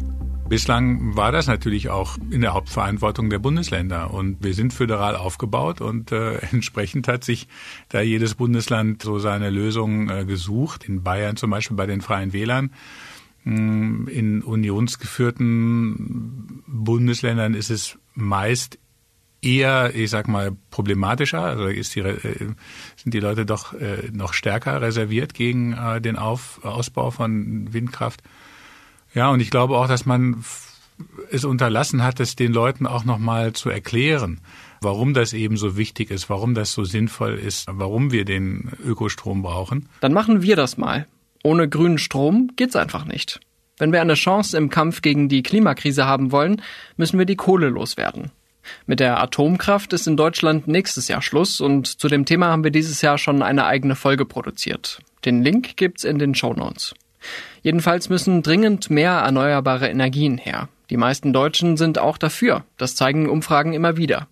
Bislang 0.50 1.16
war 1.16 1.32
das 1.32 1.46
natürlich 1.46 1.88
auch 1.88 2.18
in 2.30 2.42
der 2.42 2.52
Hauptverantwortung 2.52 3.30
der 3.30 3.38
Bundesländer 3.38 4.12
und 4.12 4.44
wir 4.44 4.52
sind 4.52 4.74
föderal 4.74 5.16
aufgebaut 5.16 5.80
und 5.80 6.12
äh, 6.12 6.34
entsprechend 6.52 7.08
hat 7.08 7.24
sich 7.24 7.48
da 7.88 8.02
jedes 8.02 8.34
Bundesland 8.34 9.00
so 9.00 9.18
seine 9.18 9.48
Lösung 9.48 10.10
äh, 10.10 10.26
gesucht. 10.26 10.86
In 10.86 11.02
Bayern 11.02 11.36
zum 11.36 11.48
Beispiel 11.48 11.78
bei 11.78 11.86
den 11.86 12.02
Freien 12.02 12.34
Wählern. 12.34 12.70
Hm, 13.44 14.08
in 14.08 14.42
unionsgeführten 14.42 16.62
Bundesländern 16.66 17.54
ist 17.54 17.70
es 17.70 17.98
meist 18.14 18.78
eher, 19.44 19.94
ich 19.94 20.10
sag 20.10 20.28
mal, 20.28 20.52
problematischer. 20.70 21.42
Also 21.42 21.66
ist 21.66 21.94
die, 21.94 22.00
äh, 22.00 22.54
sind 22.96 23.14
die 23.14 23.20
Leute 23.20 23.46
doch 23.46 23.74
äh, 23.74 24.10
noch 24.12 24.32
stärker 24.32 24.80
reserviert 24.80 25.34
gegen 25.34 25.72
äh, 25.72 26.00
den 26.00 26.16
Auf, 26.16 26.64
Ausbau 26.64 27.10
von 27.10 27.72
Windkraft. 27.72 28.22
Ja, 29.14 29.30
und 29.30 29.40
ich 29.40 29.50
glaube 29.50 29.76
auch, 29.76 29.88
dass 29.88 30.06
man 30.06 30.44
es 31.30 31.44
unterlassen 31.44 32.02
hat, 32.02 32.20
es 32.20 32.36
den 32.36 32.52
Leuten 32.52 32.86
auch 32.86 33.04
nochmal 33.04 33.52
zu 33.52 33.68
erklären, 33.68 34.40
warum 34.80 35.14
das 35.14 35.32
eben 35.32 35.56
so 35.56 35.76
wichtig 35.76 36.10
ist, 36.10 36.30
warum 36.30 36.54
das 36.54 36.72
so 36.72 36.84
sinnvoll 36.84 37.34
ist, 37.34 37.66
warum 37.68 38.12
wir 38.12 38.24
den 38.24 38.70
Ökostrom 38.84 39.42
brauchen. 39.42 39.88
Dann 40.00 40.12
machen 40.12 40.42
wir 40.42 40.56
das 40.56 40.76
mal. 40.76 41.06
Ohne 41.42 41.68
grünen 41.68 41.98
Strom 41.98 42.52
geht's 42.56 42.76
einfach 42.76 43.04
nicht. 43.04 43.40
Wenn 43.78 43.92
wir 43.92 44.00
eine 44.00 44.14
Chance 44.14 44.56
im 44.56 44.70
Kampf 44.70 45.02
gegen 45.02 45.28
die 45.28 45.42
Klimakrise 45.42 46.06
haben 46.06 46.30
wollen, 46.30 46.62
müssen 46.96 47.18
wir 47.18 47.26
die 47.26 47.36
Kohle 47.36 47.68
loswerden. 47.68 48.30
Mit 48.86 49.00
der 49.00 49.22
Atomkraft 49.22 49.92
ist 49.92 50.06
in 50.06 50.16
Deutschland 50.16 50.68
nächstes 50.68 51.08
Jahr 51.08 51.22
Schluss 51.22 51.60
und 51.60 51.86
zu 51.86 52.08
dem 52.08 52.24
Thema 52.24 52.48
haben 52.48 52.64
wir 52.64 52.70
dieses 52.70 53.02
Jahr 53.02 53.18
schon 53.18 53.42
eine 53.42 53.66
eigene 53.66 53.96
Folge 53.96 54.24
produziert. 54.24 55.00
Den 55.24 55.42
Link 55.42 55.76
gibt's 55.76 56.04
in 56.04 56.18
den 56.18 56.34
Show 56.34 56.52
Notes. 56.52 56.94
Jedenfalls 57.62 58.08
müssen 58.08 58.42
dringend 58.42 58.90
mehr 58.90 59.12
erneuerbare 59.12 59.88
Energien 59.88 60.38
her. 60.38 60.68
Die 60.90 60.96
meisten 60.96 61.32
Deutschen 61.32 61.76
sind 61.76 61.98
auch 61.98 62.18
dafür. 62.18 62.64
Das 62.76 62.94
zeigen 62.94 63.28
Umfragen 63.28 63.72
immer 63.72 63.96
wieder. 63.96 64.28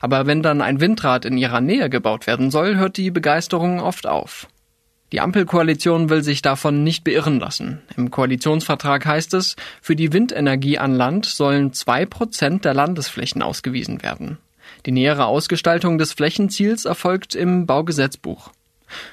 Aber 0.00 0.26
wenn 0.26 0.42
dann 0.42 0.62
ein 0.62 0.80
Windrad 0.80 1.24
in 1.24 1.36
ihrer 1.36 1.60
Nähe 1.60 1.90
gebaut 1.90 2.26
werden 2.26 2.50
soll, 2.50 2.76
hört 2.76 2.96
die 2.96 3.10
Begeisterung 3.10 3.80
oft 3.80 4.06
auf. 4.06 4.48
Die 5.12 5.20
Ampelkoalition 5.20 6.10
will 6.10 6.22
sich 6.22 6.42
davon 6.42 6.82
nicht 6.82 7.04
beirren 7.04 7.38
lassen. 7.38 7.82
Im 7.96 8.10
Koalitionsvertrag 8.10 9.06
heißt 9.06 9.34
es, 9.34 9.54
für 9.80 9.94
die 9.94 10.12
Windenergie 10.12 10.78
an 10.78 10.94
Land 10.94 11.26
sollen 11.26 11.72
zwei 11.72 12.06
Prozent 12.06 12.64
der 12.64 12.74
Landesflächen 12.74 13.42
ausgewiesen 13.42 14.02
werden. 14.02 14.38
Die 14.84 14.92
nähere 14.92 15.26
Ausgestaltung 15.26 15.98
des 15.98 16.12
Flächenziels 16.12 16.84
erfolgt 16.84 17.34
im 17.34 17.66
Baugesetzbuch. 17.66 18.50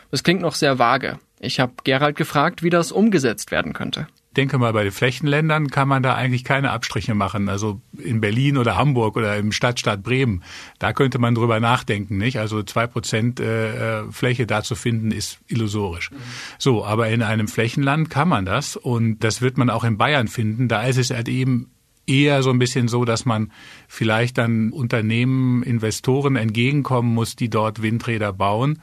Das 0.10 0.24
klingt 0.24 0.42
noch 0.42 0.56
sehr 0.56 0.80
vage. 0.80 1.20
Ich 1.40 1.60
habe 1.60 1.74
Gerald 1.84 2.16
gefragt, 2.16 2.64
wie 2.64 2.70
das 2.70 2.92
umgesetzt 2.92 3.52
werden 3.52 3.74
könnte 3.74 4.08
denke 4.34 4.58
mal, 4.58 4.74
bei 4.74 4.84
den 4.84 4.92
Flächenländern 4.92 5.70
kann 5.70 5.88
man 5.88 6.04
da 6.04 6.16
eigentlich 6.16 6.44
keine 6.44 6.72
Abstriche 6.72 7.16
machen. 7.16 7.50
Also 7.50 7.82
in 7.98 8.22
Berlin 8.22 8.58
oder 8.58 8.78
Hamburg 8.78 9.16
oder 9.16 9.38
im 9.38 9.52
Stadtstaat 9.52 10.04
Bremen, 10.04 10.44
da 10.80 10.94
könnte 10.94 11.20
man 11.20 11.36
drüber 11.36 11.60
nachdenken, 11.60 12.18
nicht? 12.18 12.40
Also 12.40 12.64
zwei 12.64 12.88
Prozent 12.88 13.40
äh, 13.40 14.02
äh, 14.02 14.12
Fläche 14.12 14.46
da 14.46 14.64
zu 14.64 14.76
finden, 14.76 15.12
ist 15.12 15.40
illusorisch. 15.48 16.10
So, 16.58 16.86
aber 16.86 17.10
in 17.10 17.22
einem 17.22 17.48
Flächenland 17.48 18.10
kann 18.10 18.28
man 18.28 18.46
das 18.46 18.76
und 18.76 19.24
das 19.24 19.42
wird 19.42 19.58
man 19.58 19.70
auch 19.70 19.84
in 19.84 19.98
Bayern 19.98 20.28
finden. 20.28 20.68
Da 20.68 20.84
ist 20.84 20.98
es 20.98 21.12
halt 21.12 21.30
eben 21.30 21.70
eher 22.06 22.44
so 22.44 22.50
ein 22.50 22.60
bisschen 22.60 22.88
so, 22.88 23.06
dass 23.06 23.26
man 23.26 23.52
vielleicht 23.88 24.38
dann 24.38 24.72
Unternehmen, 24.72 25.64
Investoren 25.64 26.36
entgegenkommen 26.36 27.14
muss, 27.14 27.36
die 27.36 27.50
dort 27.50 27.82
Windräder 27.82 28.34
bauen 28.34 28.80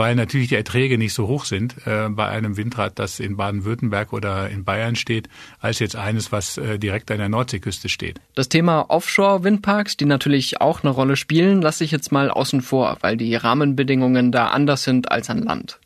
weil 0.00 0.14
natürlich 0.14 0.48
die 0.48 0.54
Erträge 0.54 0.96
nicht 0.96 1.12
so 1.12 1.28
hoch 1.28 1.44
sind 1.44 1.76
äh, 1.86 2.08
bei 2.08 2.26
einem 2.26 2.56
Windrad, 2.56 2.98
das 2.98 3.20
in 3.20 3.36
Baden-Württemberg 3.36 4.14
oder 4.14 4.48
in 4.48 4.64
Bayern 4.64 4.96
steht, 4.96 5.28
als 5.60 5.78
jetzt 5.78 5.94
eines, 5.94 6.32
was 6.32 6.56
äh, 6.56 6.78
direkt 6.78 7.10
an 7.10 7.18
der 7.18 7.28
Nordseeküste 7.28 7.90
steht. 7.90 8.18
Das 8.34 8.48
Thema 8.48 8.86
Offshore-Windparks, 8.88 9.98
die 9.98 10.06
natürlich 10.06 10.58
auch 10.62 10.82
eine 10.82 10.90
Rolle 10.90 11.16
spielen, 11.16 11.60
lasse 11.60 11.84
ich 11.84 11.90
jetzt 11.90 12.12
mal 12.12 12.30
außen 12.30 12.62
vor, 12.62 12.96
weil 13.02 13.18
die 13.18 13.34
Rahmenbedingungen 13.34 14.32
da 14.32 14.46
anders 14.46 14.84
sind 14.84 15.12
als 15.12 15.28
an 15.28 15.42
Land. 15.42 15.78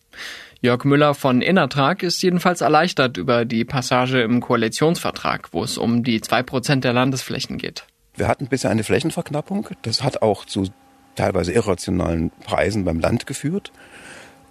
Jörg 0.61 0.85
Müller 0.85 1.14
von 1.14 1.42
Innertrag 1.42 2.04
ist 2.04 2.23
jedenfalls 2.23 2.61
erleichtert 2.61 3.16
über 3.16 3.44
die 3.44 3.64
Passage 3.64 4.23
im 4.23 4.40
Koalitionsvertrag, 4.40 5.49
wo 5.50 5.64
es 5.64 5.76
um 5.76 6.04
die 6.04 6.21
zwei 6.21 6.44
Prozent 6.44 6.85
der 6.85 6.92
Landesflächen 6.92 7.59
geht. 7.59 7.85
Wir 8.14 8.28
hatten 8.28 8.47
bisher 8.47 8.71
eine 8.71 8.85
Flächenverknappung. 8.85 9.71
Das 9.83 10.04
hat 10.04 10.23
auch 10.23 10.44
zu 10.44 10.68
teilweise 11.16 11.52
irrationalen 11.52 12.30
Preisen 12.44 12.85
beim 12.85 13.00
Land 13.00 13.26
geführt. 13.26 13.73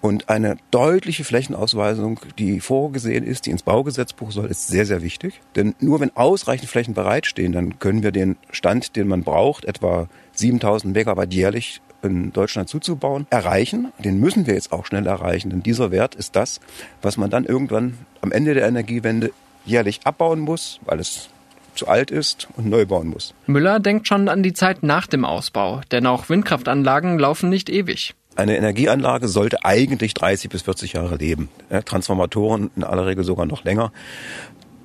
Und 0.04 0.28
eine 0.28 0.58
deutliche 0.70 1.24
Flächenausweisung, 1.24 2.20
die 2.38 2.60
vorgesehen 2.60 3.24
ist, 3.24 3.46
die 3.46 3.50
ins 3.50 3.62
Baugesetzbuch 3.62 4.32
soll, 4.32 4.50
ist 4.50 4.68
sehr, 4.68 4.84
sehr 4.84 5.00
wichtig. 5.00 5.40
Denn 5.56 5.74
nur 5.80 5.98
wenn 5.98 6.14
ausreichend 6.14 6.68
Flächen 6.68 6.92
bereitstehen, 6.92 7.52
dann 7.52 7.78
können 7.78 8.02
wir 8.02 8.12
den 8.12 8.36
Stand, 8.50 8.96
den 8.96 9.08
man 9.08 9.22
braucht, 9.22 9.64
etwa 9.64 10.10
7000 10.32 10.94
Megawatt 10.94 11.32
jährlich 11.32 11.80
in 12.02 12.34
Deutschland 12.34 12.68
zuzubauen, 12.68 13.26
erreichen. 13.30 13.94
Den 13.98 14.20
müssen 14.20 14.46
wir 14.46 14.52
jetzt 14.52 14.72
auch 14.72 14.84
schnell 14.84 15.06
erreichen, 15.06 15.48
denn 15.48 15.62
dieser 15.62 15.90
Wert 15.90 16.16
ist 16.16 16.36
das, 16.36 16.60
was 17.00 17.16
man 17.16 17.30
dann 17.30 17.46
irgendwann 17.46 17.96
am 18.20 18.30
Ende 18.30 18.52
der 18.52 18.68
Energiewende 18.68 19.32
jährlich 19.64 20.00
abbauen 20.04 20.40
muss, 20.40 20.80
weil 20.84 21.00
es 21.00 21.30
zu 21.74 21.88
alt 21.88 22.10
ist 22.10 22.48
und 22.56 22.66
neu 22.66 22.84
bauen 22.84 23.08
muss. 23.08 23.32
Müller 23.46 23.80
denkt 23.80 24.06
schon 24.06 24.28
an 24.28 24.42
die 24.42 24.52
Zeit 24.52 24.82
nach 24.82 25.06
dem 25.06 25.24
Ausbau, 25.24 25.80
denn 25.90 26.06
auch 26.06 26.28
Windkraftanlagen 26.28 27.18
laufen 27.18 27.48
nicht 27.48 27.70
ewig. 27.70 28.14
Eine 28.36 28.56
Energieanlage 28.56 29.28
sollte 29.28 29.64
eigentlich 29.64 30.12
30 30.14 30.50
bis 30.50 30.62
40 30.62 30.94
Jahre 30.94 31.16
leben. 31.16 31.48
Transformatoren 31.84 32.70
in 32.74 32.82
aller 32.82 33.06
Regel 33.06 33.24
sogar 33.24 33.46
noch 33.46 33.64
länger. 33.64 33.92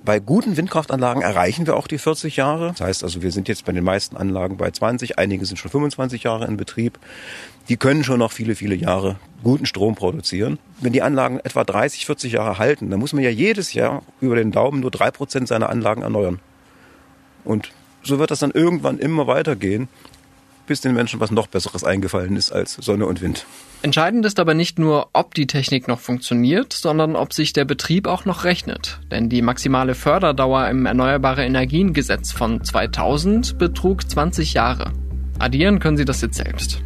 Bei 0.05 0.19
guten 0.19 0.55
Windkraftanlagen 0.55 1.21
erreichen 1.21 1.67
wir 1.67 1.75
auch 1.75 1.87
die 1.87 1.97
40 1.97 2.37
Jahre. 2.37 2.69
Das 2.69 2.81
heißt 2.81 3.03
also, 3.03 3.21
wir 3.21 3.31
sind 3.31 3.47
jetzt 3.47 3.65
bei 3.65 3.71
den 3.71 3.83
meisten 3.83 4.17
Anlagen 4.17 4.57
bei 4.57 4.71
20, 4.71 5.19
einige 5.19 5.45
sind 5.45 5.57
schon 5.57 5.71
25 5.71 6.23
Jahre 6.23 6.45
in 6.45 6.57
Betrieb. 6.57 6.99
Die 7.67 7.77
können 7.77 8.03
schon 8.03 8.19
noch 8.19 8.31
viele, 8.31 8.55
viele 8.55 8.75
Jahre 8.75 9.17
guten 9.43 9.65
Strom 9.65 9.95
produzieren. 9.95 10.57
Wenn 10.79 10.93
die 10.93 11.01
Anlagen 11.01 11.39
etwa 11.39 11.63
30, 11.63 12.05
40 12.05 12.33
Jahre 12.33 12.57
halten, 12.59 12.89
dann 12.89 12.99
muss 12.99 13.13
man 13.13 13.23
ja 13.23 13.29
jedes 13.29 13.73
Jahr 13.73 14.03
über 14.21 14.35
den 14.35 14.51
Daumen 14.51 14.79
nur 14.79 14.91
drei 14.91 15.11
Prozent 15.11 15.47
seiner 15.47 15.69
Anlagen 15.69 16.01
erneuern. 16.01 16.39
Und 17.43 17.71
so 18.01 18.19
wird 18.19 18.31
das 18.31 18.39
dann 18.39 18.51
irgendwann 18.51 18.99
immer 18.99 19.27
weitergehen 19.27 19.89
bis 20.69 20.81
den 20.81 20.93
Menschen 20.93 21.19
was 21.19 21.31
noch 21.31 21.47
Besseres 21.47 21.83
eingefallen 21.83 22.37
ist 22.37 22.51
als 22.51 22.75
Sonne 22.75 23.07
und 23.07 23.21
Wind. 23.21 23.45
Entscheidend 23.81 24.25
ist 24.25 24.39
aber 24.39 24.53
nicht 24.53 24.77
nur, 24.77 25.09
ob 25.13 25.33
die 25.33 25.47
Technik 25.47 25.87
noch 25.87 25.99
funktioniert, 25.99 26.73
sondern 26.73 27.15
ob 27.15 27.33
sich 27.33 27.53
der 27.53 27.65
Betrieb 27.65 28.07
auch 28.07 28.25
noch 28.25 28.43
rechnet. 28.43 28.99
Denn 29.09 29.29
die 29.29 29.41
maximale 29.41 29.95
Förderdauer 29.95 30.67
im 30.69 30.85
Erneuerbare 30.85 31.43
Energien 31.43 31.93
Gesetz 31.93 32.31
von 32.31 32.63
2000 32.63 33.57
betrug 33.57 34.09
20 34.09 34.53
Jahre. 34.53 34.91
Addieren 35.39 35.79
können 35.79 35.97
Sie 35.97 36.05
das 36.05 36.21
jetzt 36.21 36.37
selbst. 36.37 36.83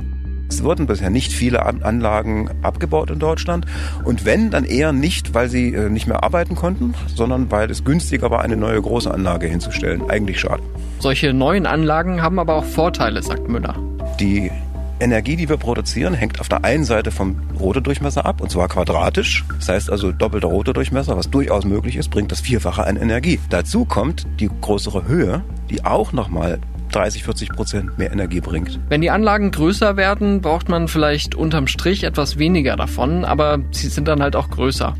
Es 0.53 0.63
wurden 0.63 0.85
bisher 0.85 1.09
nicht 1.09 1.31
viele 1.31 1.65
Anlagen 1.65 2.47
abgebaut 2.61 3.09
in 3.09 3.17
Deutschland. 3.17 3.65
Und 4.05 4.23
wenn, 4.23 4.51
dann 4.51 4.65
eher 4.65 4.93
nicht, 4.93 5.33
weil 5.33 5.49
sie 5.49 5.73
äh, 5.73 5.89
nicht 5.89 6.05
mehr 6.05 6.23
arbeiten 6.23 6.55
konnten, 6.55 6.93
sondern 7.15 7.49
weil 7.49 7.71
es 7.71 7.83
günstiger 7.83 8.29
war, 8.29 8.41
eine 8.41 8.55
neue 8.55 8.79
große 8.79 9.11
Anlage 9.11 9.47
hinzustellen. 9.47 10.09
Eigentlich 10.09 10.39
schade. 10.39 10.61
Solche 10.99 11.33
neuen 11.33 11.65
Anlagen 11.65 12.21
haben 12.21 12.37
aber 12.37 12.55
auch 12.55 12.65
Vorteile, 12.65 13.23
sagt 13.23 13.49
Müller. 13.49 13.75
Die 14.19 14.51
Energie, 14.99 15.35
die 15.35 15.49
wir 15.49 15.57
produzieren, 15.57 16.13
hängt 16.13 16.39
auf 16.39 16.49
der 16.49 16.63
einen 16.63 16.85
Seite 16.85 17.09
vom 17.09 17.35
Rotordurchmesser 17.59 18.25
ab, 18.25 18.39
und 18.39 18.51
zwar 18.51 18.67
quadratisch. 18.67 19.43
Das 19.57 19.69
heißt 19.69 19.91
also 19.91 20.11
doppelter 20.11 20.49
Rotordurchmesser, 20.49 21.17
was 21.17 21.31
durchaus 21.31 21.65
möglich 21.65 21.95
ist, 21.95 22.09
bringt 22.09 22.31
das 22.31 22.41
Vierfache 22.41 22.85
an 22.85 22.95
Energie. 22.95 23.39
Dazu 23.49 23.85
kommt 23.85 24.27
die 24.39 24.51
größere 24.61 25.07
Höhe, 25.07 25.41
die 25.71 25.83
auch 25.83 26.13
nochmal 26.13 26.59
30, 26.95 27.23
40 27.23 27.49
Prozent 27.49 27.97
mehr 27.97 28.11
Energie 28.11 28.41
bringt. 28.41 28.79
Wenn 28.89 29.01
die 29.01 29.09
Anlagen 29.09 29.51
größer 29.51 29.97
werden, 29.97 30.41
braucht 30.41 30.69
man 30.69 30.87
vielleicht 30.87 31.35
unterm 31.35 31.67
Strich 31.67 32.03
etwas 32.03 32.37
weniger 32.37 32.75
davon, 32.75 33.25
aber 33.25 33.59
sie 33.71 33.87
sind 33.87 34.07
dann 34.07 34.21
halt 34.21 34.35
auch 34.35 34.49
größer. 34.49 34.95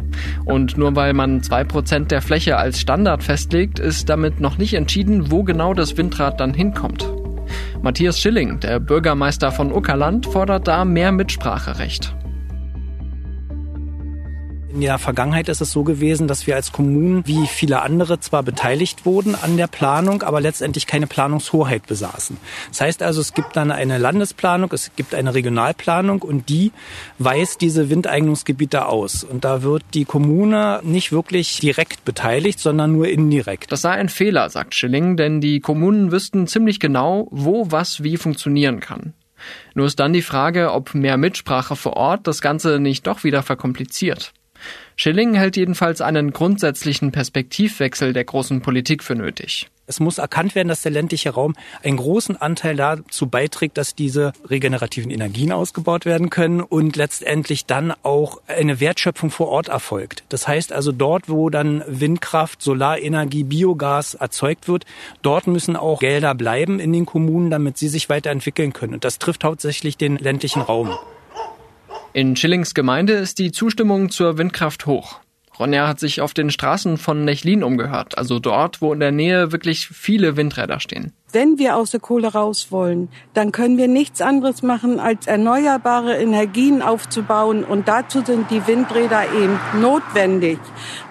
Und 0.46 0.78
nur 0.78 0.96
weil 0.96 1.14
man 1.14 1.44
zwei 1.44 1.64
Prozent 1.64 2.12
der 2.12 2.22
Fläche 2.22 2.58
als 2.58 2.80
Standard 2.80 3.24
festlegt, 3.24 3.80
ist 3.80 4.10
damit 4.10 4.40
noch 4.40 4.58
nicht 4.58 4.74
entschieden, 4.74 5.32
wo 5.32 5.44
genau 5.44 5.74
das 5.74 5.98
Windrad 5.98 6.40
dann 6.40 6.54
hinkommt. 6.54 7.12
Matthias 7.82 8.20
Schilling, 8.20 8.60
der 8.60 8.80
Bürgermeister 8.80 9.52
von 9.52 9.72
Uckerland, 9.72 10.26
fordert 10.26 10.68
da 10.68 10.86
mehr 10.86 11.12
Mitspracherecht. 11.12 12.16
In 14.74 14.82
der 14.82 14.98
Vergangenheit 14.98 15.50
ist 15.50 15.62
es 15.62 15.72
so 15.72 15.84
gewesen, 15.84 16.28
dass 16.28 16.48
wir 16.48 16.56
als 16.56 16.72
Kommunen 16.72 17.28
wie 17.28 17.46
viele 17.46 17.84
andere 17.84 18.20
zwar 18.20 18.42
beteiligt 18.42 19.06
wurden 19.06 19.36
an 19.36 19.56
der 19.56 19.68
Planung, 19.68 20.24
aber 20.24 20.42
letztendlich 20.42 20.88
keine 20.88 21.06
Planungshoheit 21.06 21.86
besaßen. 21.86 22.38
Das 22.70 22.82
heißt 22.82 23.04
also, 23.04 23.22
es 23.22 23.36
gibt 23.36 23.56
dann 23.56 23.70
eine 23.70 24.00
Landesplanung, 24.00 24.72
es 24.74 24.90
gibt 24.96 25.14
eine 25.14 25.36
Regionalplanung 25.36 26.24
und 26.24 26.50
die 26.50 26.72
weist 27.20 27.62
diese 27.62 27.92
Windeignungsgebiete 27.92 28.88
aus. 28.88 29.24
Und 29.24 29.46
da 29.46 29.62
wird 29.62 29.84
die 29.94 30.06
Kommune 30.06 30.80
nicht 30.82 31.12
wirklich 31.12 31.60
direkt 31.60 32.04
beteiligt, 32.04 32.60
sondern 32.60 32.94
nur 32.94 33.08
indirekt. 33.08 33.72
Das 33.72 33.82
sei 33.82 33.92
ein 33.92 34.10
Fehler, 34.10 34.50
sagt 34.50 34.74
Schilling, 34.74 35.18
denn 35.18 35.40
die 35.40 35.60
Kommunen 35.60 36.12
wüssten 36.12 36.48
ziemlich 36.48 36.80
genau, 36.80 37.28
wo 37.30 37.70
was 37.70 38.02
wie 38.02 38.18
funktionieren 38.18 38.80
kann. 38.80 39.14
Nur 39.76 39.86
ist 39.86 40.00
dann 40.00 40.14
die 40.14 40.24
Frage, 40.24 40.72
ob 40.72 40.96
mehr 40.96 41.18
Mitsprache 41.18 41.76
vor 41.76 41.96
Ort 41.96 42.26
das 42.26 42.42
Ganze 42.42 42.80
nicht 42.80 43.06
doch 43.06 43.24
wieder 43.24 43.44
verkompliziert. 43.44 44.34
Schilling 44.96 45.34
hält 45.34 45.58
jedenfalls 45.58 46.02
einen 46.02 46.32
grundsätzlichen 46.32 47.12
Perspektivwechsel 47.12 48.14
der 48.14 48.24
großen 48.24 48.62
Politik 48.62 49.04
für 49.04 49.16
nötig. 49.16 49.68
Es 49.86 50.00
muss 50.00 50.18
erkannt 50.18 50.56
werden, 50.56 50.70
dass 50.70 50.82
der 50.82 50.94
ländliche 50.94 51.32
Raum 51.32 51.56
einen 51.84 51.98
großen 51.98 52.38
Anteil 52.38 52.78
dazu 52.78 53.28
beiträgt, 53.28 53.78
dass 53.78 53.96
diese 53.96 54.32
regenerativen 54.50 55.12
Energien 55.12 55.52
ausgebaut 55.52 56.06
werden 56.06 56.30
können 56.30 56.62
und 56.62 56.96
letztendlich 56.96 57.66
dann 57.66 57.94
auch 58.02 58.40
eine 58.48 58.80
Wertschöpfung 58.80 59.30
vor 59.30 59.50
Ort 59.50 59.68
erfolgt. 59.68 60.24
Das 60.30 60.48
heißt 60.48 60.72
also 60.72 60.94
dort, 60.94 61.28
wo 61.28 61.50
dann 61.50 61.84
Windkraft, 61.86 62.62
Solarenergie, 62.62 63.44
Biogas 63.44 64.14
erzeugt 64.14 64.70
wird, 64.70 64.86
dort 65.22 65.48
müssen 65.48 65.76
auch 65.76 66.00
Gelder 66.00 66.34
bleiben 66.34 66.80
in 66.80 66.94
den 66.94 67.06
Kommunen, 67.06 67.50
damit 67.50 67.78
sie 67.78 67.90
sich 67.90 68.08
weiterentwickeln 68.08 68.72
können. 68.72 68.94
Und 68.94 69.04
das 69.04 69.20
trifft 69.20 69.44
hauptsächlich 69.44 69.98
den 69.98 70.18
ländlichen 70.18 70.62
Raum. 70.62 70.92
In 72.16 72.36
Schillings 72.36 72.76
Gemeinde 72.76 73.14
ist 73.14 73.40
die 73.40 73.52
Zustimmung 73.52 74.12
zur 74.12 74.38
Windkraft 74.38 74.86
hoch. 74.86 75.20
Ronja 75.60 75.88
hat 75.88 76.00
sich 76.00 76.22
auf 76.22 76.34
den 76.34 76.50
Straßen 76.50 76.98
von 76.98 77.26
Nechlin 77.26 77.64
umgehört, 77.64 78.18
also 78.18 78.40
dort, 78.40 78.82
wo 78.82 78.92
in 78.92 79.00
der 79.00 79.12
Nähe 79.12 79.52
wirklich 79.52 79.88
viele 79.88 80.36
Windräder 80.36 80.80
stehen. 80.80 81.14
Wenn 81.32 81.58
wir 81.58 81.78
aus 81.78 81.92
der 81.92 82.00
Kohle 82.00 82.32
raus 82.32 82.68
wollen, 82.72 83.10
dann 83.34 83.52
können 83.52 83.78
wir 83.78 83.88
nichts 83.88 84.22
anderes 84.22 84.62
machen, 84.62 85.00
als 85.00 85.26
erneuerbare 85.26 86.18
Energien 86.18 86.82
aufzubauen. 86.84 87.64
Und 87.64 87.88
dazu 87.88 88.24
sind 88.24 88.52
die 88.52 88.66
Windräder 88.68 89.24
eben 89.34 89.60
notwendig. 89.82 90.60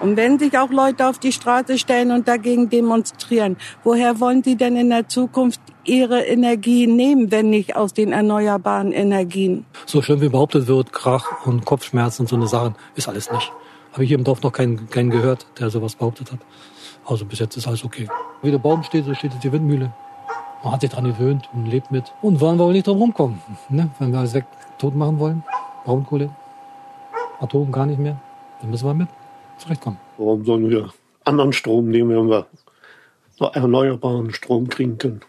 Und 0.01 0.17
wenn 0.17 0.39
sich 0.39 0.57
auch 0.59 0.71
Leute 0.71 1.09
auf 1.09 1.19
die 1.19 1.33
Straße 1.33 1.77
stellen 1.77 2.13
und 2.13 2.29
dagegen 2.29 2.69
demonstrieren, 2.71 3.57
woher 3.83 4.21
wollen 4.21 4.45
sie 4.45 4.57
denn 4.57 4.77
in 4.77 4.91
der 4.91 5.09
Zukunft 5.09 5.61
ihre 5.85 6.21
Energie 6.21 6.87
nehmen, 6.87 7.33
wenn 7.33 7.51
nicht 7.51 7.75
aus 7.75 7.93
den 7.93 8.13
erneuerbaren 8.13 8.93
Energien? 8.93 9.67
So 9.87 10.03
schlimm 10.03 10.21
wie 10.21 10.29
behauptet 10.29 10.69
wird, 10.69 10.93
Krach 10.93 11.47
und 11.47 11.65
Kopfschmerzen 11.65 12.23
und 12.23 12.29
so 12.29 12.37
eine 12.37 12.47
Sachen, 12.47 12.77
ist 12.95 13.09
alles 13.09 13.31
nicht. 13.33 13.53
Habe 13.93 14.05
ich 14.05 14.09
hier 14.09 14.19
im 14.19 14.25
Dorf 14.25 14.43
noch 14.43 14.53
keinen, 14.53 14.89
keinen 14.89 15.11
gehört, 15.11 15.47
der 15.59 15.71
sowas 15.71 15.97
behauptet 15.97 16.33
hat. 16.33 16.41
Also 17.05 17.25
bis 17.25 17.39
jetzt 17.39 17.57
ist 17.57 17.67
alles 17.67 17.85
okay. 17.85 18.09
Wie 18.43 18.51
der 18.51 18.59
Baum 18.59 18.83
steht, 18.83 19.05
so 19.05 19.15
steht 19.15 19.33
jetzt 19.33 19.45
die 19.45 19.53
Windmühle. 19.53 19.93
Man 20.65 20.73
hat 20.73 20.81
sich 20.81 20.91
dran 20.91 21.05
gewöhnt 21.05 21.49
und 21.53 21.67
lebt 21.67 21.91
mit. 21.91 22.13
Und 22.23 22.41
wollen 22.41 22.59
wir 22.59 22.67
wohl 22.67 22.73
nicht 22.73 22.87
drum 22.87 22.99
rumkommen. 22.99 23.41
Ne? 23.69 23.91
Wenn 23.99 24.13
wir 24.13 24.21
alles 24.21 24.35
weg 24.35 24.47
tot 24.79 24.95
machen 24.95 25.19
wollen, 25.19 25.45
Braunkohle, 25.85 26.31
Atom 27.41 27.73
gar 27.73 27.87
nicht 27.87 27.99
mehr, 27.99 28.21
dann 28.61 28.71
müssen 28.71 28.87
wir 28.87 28.95
mit 28.95 29.09
zurechtkommen. 29.59 29.99
Warum 30.17 30.45
sollen 30.45 30.71
wir 30.71 30.91
anderen 31.25 31.53
Strom 31.53 31.89
nehmen, 31.89 32.11
wenn 32.11 32.29
wir 32.29 32.47
noch 33.41 33.55
erneuerbaren 33.55 34.33
Strom 34.33 34.69
kriegen 34.69 34.99
können? 34.99 35.21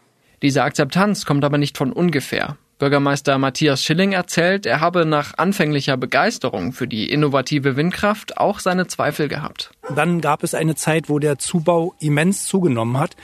Diese 0.42 0.64
Akzeptanz 0.64 1.26
kommt 1.26 1.44
aber 1.44 1.58
nicht 1.58 1.78
von 1.78 1.92
ungefähr. 1.92 2.58
Bürgermeister 2.84 3.38
Matthias 3.38 3.82
Schilling 3.82 4.12
erzählt, 4.12 4.66
er 4.66 4.82
habe 4.82 5.06
nach 5.06 5.38
anfänglicher 5.38 5.96
Begeisterung 5.96 6.74
für 6.74 6.86
die 6.86 7.10
innovative 7.10 7.78
Windkraft 7.78 8.38
auch 8.38 8.60
seine 8.60 8.88
Zweifel 8.88 9.30
gehabt. 9.30 9.72
Dann 9.94 10.22
gab 10.22 10.44
es 10.44 10.54
eine 10.54 10.76
Zeit, 10.76 11.10
wo 11.10 11.20
der 11.20 11.40
Zubau 11.40 11.94
immens 12.00 12.46
zugenommen 12.46 12.98
hat. 12.98 13.18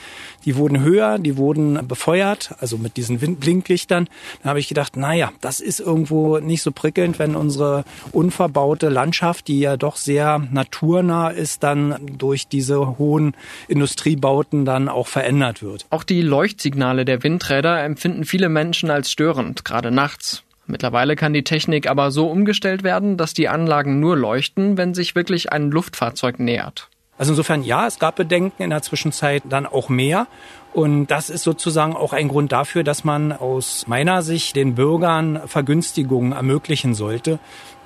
Die 0.43 0.57
wurden 0.57 0.81
höher, 0.81 1.17
die 1.17 1.37
wurden 1.37 1.87
befeuert, 1.87 2.53
also 2.59 2.77
mit 2.77 2.97
diesen 2.97 3.21
Windblinklichtern. 3.21 4.09
Da 4.43 4.49
habe 4.49 4.59
ich 4.59 4.67
gedacht, 4.67 4.97
naja, 4.97 5.31
das 5.39 5.61
ist 5.61 5.79
irgendwo 5.79 6.39
nicht 6.39 6.61
so 6.61 6.71
prickelnd, 6.71 7.17
wenn 7.17 7.35
unsere 7.35 7.85
unverbaute 8.11 8.89
Landschaft, 8.89 9.47
die 9.47 9.59
ja 9.59 9.77
doch 9.77 9.95
sehr 9.95 10.39
naturnah 10.51 11.29
ist, 11.29 11.63
dann 11.63 11.95
durch 12.17 12.47
diese 12.47 12.97
hohen 12.97 13.35
Industriebauten 13.69 14.65
dann 14.65 14.89
auch 14.89 15.07
verändert 15.07 15.63
wird. 15.63 15.85
Auch 15.89 16.03
die 16.03 16.21
Leuchtsignale 16.21 17.05
der 17.05 17.23
Windräder 17.23 17.81
empfinden 17.83 18.25
viele 18.25 18.49
Menschen 18.49 18.89
als 18.89 19.11
störend, 19.11 19.63
gerade 19.63 19.91
nachts. 19.91 20.43
Mittlerweile 20.69 21.15
kann 21.15 21.33
die 21.33 21.43
Technik 21.43 21.89
aber 21.89 22.11
so 22.11 22.29
umgestellt 22.29 22.83
werden, 22.83 23.17
dass 23.17 23.33
die 23.33 23.49
Anlagen 23.49 23.99
nur 23.99 24.15
leuchten, 24.15 24.77
wenn 24.77 24.93
sich 24.93 25.15
wirklich 25.15 25.51
ein 25.51 25.71
Luftfahrzeug 25.71 26.39
nähert. 26.39 26.89
Also 27.17 27.33
insofern 27.33 27.63
ja, 27.63 27.85
es 27.85 27.99
gab 27.99 28.15
Bedenken 28.15 28.63
in 28.63 28.69
der 28.69 28.81
Zwischenzeit 28.81 29.43
dann 29.49 29.65
auch 29.65 29.89
mehr. 29.89 30.27
Und 30.71 31.07
das 31.07 31.29
ist 31.29 31.43
sozusagen 31.43 31.95
auch 31.95 32.13
ein 32.13 32.29
Grund 32.29 32.51
dafür, 32.51 32.83
dass 32.83 33.03
man 33.03 33.31
aus 33.33 33.87
meiner 33.87 34.21
Sicht 34.21 34.55
den 34.55 34.75
Bürgern 34.75 35.41
Vergünstigungen 35.47 36.31
ermöglichen 36.31 36.93
sollte, 36.93 37.39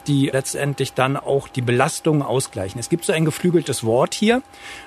die 0.06 0.30
letztendlich 0.32 0.94
dann 0.94 1.18
auch 1.18 1.48
die 1.48 1.62
Belastung 1.62 2.22
ausgleichen. 2.22 2.80
Es 2.80 2.90
gibt 2.90 3.06
so 3.06 3.14
ein 3.14 3.26
geflügeltes 3.26 3.84
Wort 3.84 4.14
hier. 4.14 4.44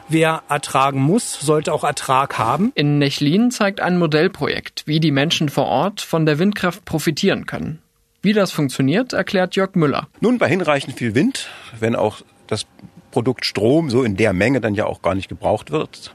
Wer 0.08 0.42
ertragen 0.48 1.00
muss, 1.00 1.32
sollte 1.32 1.72
auch 1.72 1.82
Ertrag 1.82 2.38
haben. 2.38 2.70
In 2.74 2.98
Nechlin 2.98 3.50
zeigt 3.50 3.80
ein 3.80 3.98
Modellprojekt, 3.98 4.82
wie 4.86 5.00
die 5.00 5.12
Menschen 5.12 5.48
vor 5.48 5.64
Ort 5.64 6.02
von 6.02 6.26
der 6.26 6.38
Windkraft 6.38 6.84
profitieren 6.84 7.46
können. 7.46 7.80
Wie 8.26 8.32
das 8.32 8.50
funktioniert, 8.50 9.12
erklärt 9.12 9.54
Jörg 9.54 9.76
Müller. 9.76 10.08
Nun, 10.18 10.38
bei 10.38 10.48
hinreichend 10.48 10.98
viel 10.98 11.14
Wind, 11.14 11.48
wenn 11.78 11.94
auch 11.94 12.22
das 12.48 12.66
Produkt 13.12 13.46
Strom 13.46 13.88
so 13.88 14.02
in 14.02 14.16
der 14.16 14.32
Menge 14.32 14.60
dann 14.60 14.74
ja 14.74 14.84
auch 14.84 15.00
gar 15.00 15.14
nicht 15.14 15.28
gebraucht 15.28 15.70
wird. 15.70 16.12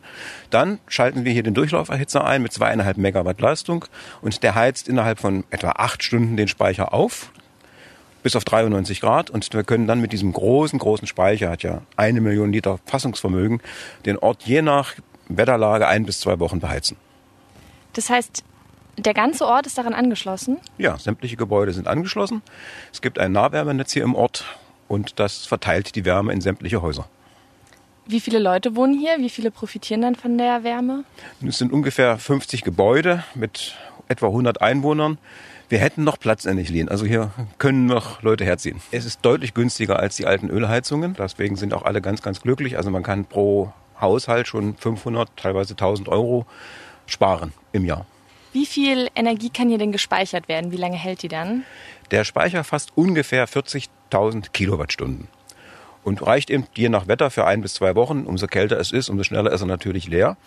Dann 0.50 0.80
schalten 0.88 1.24
wir 1.24 1.32
hier 1.32 1.44
den 1.44 1.54
Durchlauferhitzer 1.54 2.26
ein 2.26 2.42
mit 2.42 2.52
zweieinhalb 2.52 2.98
Megawatt 2.98 3.40
Leistung 3.40 3.86
und 4.22 4.44
der 4.44 4.56
heizt 4.56 4.90
innerhalb 4.90 5.20
von 5.20 5.46
etwa 5.52 5.70
acht 5.70 6.04
Stunden 6.04 6.36
den 6.36 6.50
Speicher 6.50 6.94
auf 6.94 7.32
bis 8.24 8.36
auf 8.36 8.44
93 8.44 9.00
Grad 9.00 9.30
und 9.30 9.54
wir 9.54 9.64
können 9.64 9.88
dann 9.88 10.02
mit 10.02 10.12
diesem 10.12 10.34
großen, 10.34 10.80
großen 10.80 11.08
Speicher, 11.08 11.50
hat 11.50 11.64
ja 11.64 11.82
eine 11.96 12.20
Million 12.20 12.52
Liter 12.52 12.82
Fassungsvermögen, 12.88 13.62
den 14.06 14.18
Ort 14.18 14.44
je 14.44 14.62
nach 14.62 14.96
Wetterlage 15.30 15.88
ein 15.88 16.06
bis 16.06 16.20
zwei 16.20 16.42
Wochen 16.42 16.60
beheizen. 16.60 16.98
Das 17.94 18.10
heißt, 18.10 18.44
der 19.06 19.14
ganze 19.14 19.46
Ort 19.46 19.66
ist 19.66 19.78
daran 19.78 19.94
angeschlossen? 19.94 20.58
Ja, 20.78 20.98
sämtliche 20.98 21.38
Gebäude 21.38 21.74
sind 21.74 21.88
angeschlossen. 21.88 22.42
Es 22.92 23.02
gibt 23.02 23.20
ein 23.20 23.32
Nahwärmenetz 23.32 23.94
hier 23.94 24.04
im 24.04 24.16
Ort 24.16 24.46
und 24.88 25.20
das 25.20 25.46
verteilt 25.46 25.96
die 25.96 26.06
Wärme 26.06 26.34
in 26.34 26.42
sämtliche 26.42 26.82
Häuser. 26.82 27.08
Wie 28.06 28.20
viele 28.20 28.40
Leute 28.40 28.76
wohnen 28.76 29.00
hier? 29.00 29.18
Wie 29.20 29.30
viele 29.30 29.52
profitieren 29.52 30.02
dann 30.02 30.16
von 30.16 30.38
der 30.38 30.64
Wärme? 30.64 31.04
Es 31.48 31.58
sind 31.58 31.72
ungefähr 31.72 32.18
50 32.18 32.64
Gebäude 32.64 33.24
mit 33.36 33.76
etwa 34.08 34.28
100 34.28 34.62
Einwohnern. 34.62 35.18
Wir 35.70 35.80
hätten 35.80 36.04
noch 36.04 36.20
Platz 36.20 36.46
in 36.46 36.58
Nichlin. 36.58 36.90
Also 36.90 37.06
hier 37.06 37.32
können 37.58 37.86
noch 37.86 38.22
Leute 38.24 38.44
herziehen. 38.44 38.82
Es 38.92 39.06
ist 39.06 39.22
deutlich 39.22 39.54
günstiger 39.54 40.00
als 40.00 40.18
die 40.18 40.26
alten 40.26 40.50
Ölheizungen. 40.50 41.16
Deswegen 41.18 41.56
sind 41.56 41.74
auch 41.74 41.84
alle 41.84 42.02
ganz, 42.02 42.22
ganz 42.22 42.42
glücklich. 42.42 42.76
Also 42.76 42.92
man 42.92 43.04
kann 43.04 43.26
pro 43.26 43.72
Haushalt 44.02 44.48
schon 44.48 44.76
500, 44.76 45.30
teilweise 45.38 45.74
1000 45.74 46.10
Euro 46.10 46.46
sparen 47.06 47.54
im 47.72 47.86
Jahr. 47.86 48.06
Wie 48.54 48.66
viel 48.66 49.08
Energie 49.16 49.50
kann 49.50 49.70
hier 49.70 49.78
denn 49.78 49.92
gespeichert 49.92 50.50
werden? 50.50 50.72
Wie 50.72 50.78
lange 50.78 50.98
hält 50.98 51.24
die 51.24 51.30
dann? 51.30 51.64
Der 52.12 52.26
Speicher 52.26 52.64
fasst 52.64 52.92
ungefähr 52.96 53.48
40.000 53.48 54.52
Kilowattstunden 54.52 55.30
und 56.04 56.26
reicht 56.26 56.50
eben 56.50 56.66
je 56.76 56.90
nach 56.90 57.08
Wetter 57.08 57.30
für 57.30 57.46
ein 57.46 57.62
bis 57.62 57.76
zwei 57.76 57.96
Wochen. 57.96 58.26
Umso 58.26 58.48
kälter 58.48 58.80
es 58.80 58.92
ist, 58.92 59.10
umso 59.10 59.24
schneller 59.24 59.52
ist 59.52 59.62
er 59.62 59.68
natürlich 59.68 60.08
leer. 60.08 60.38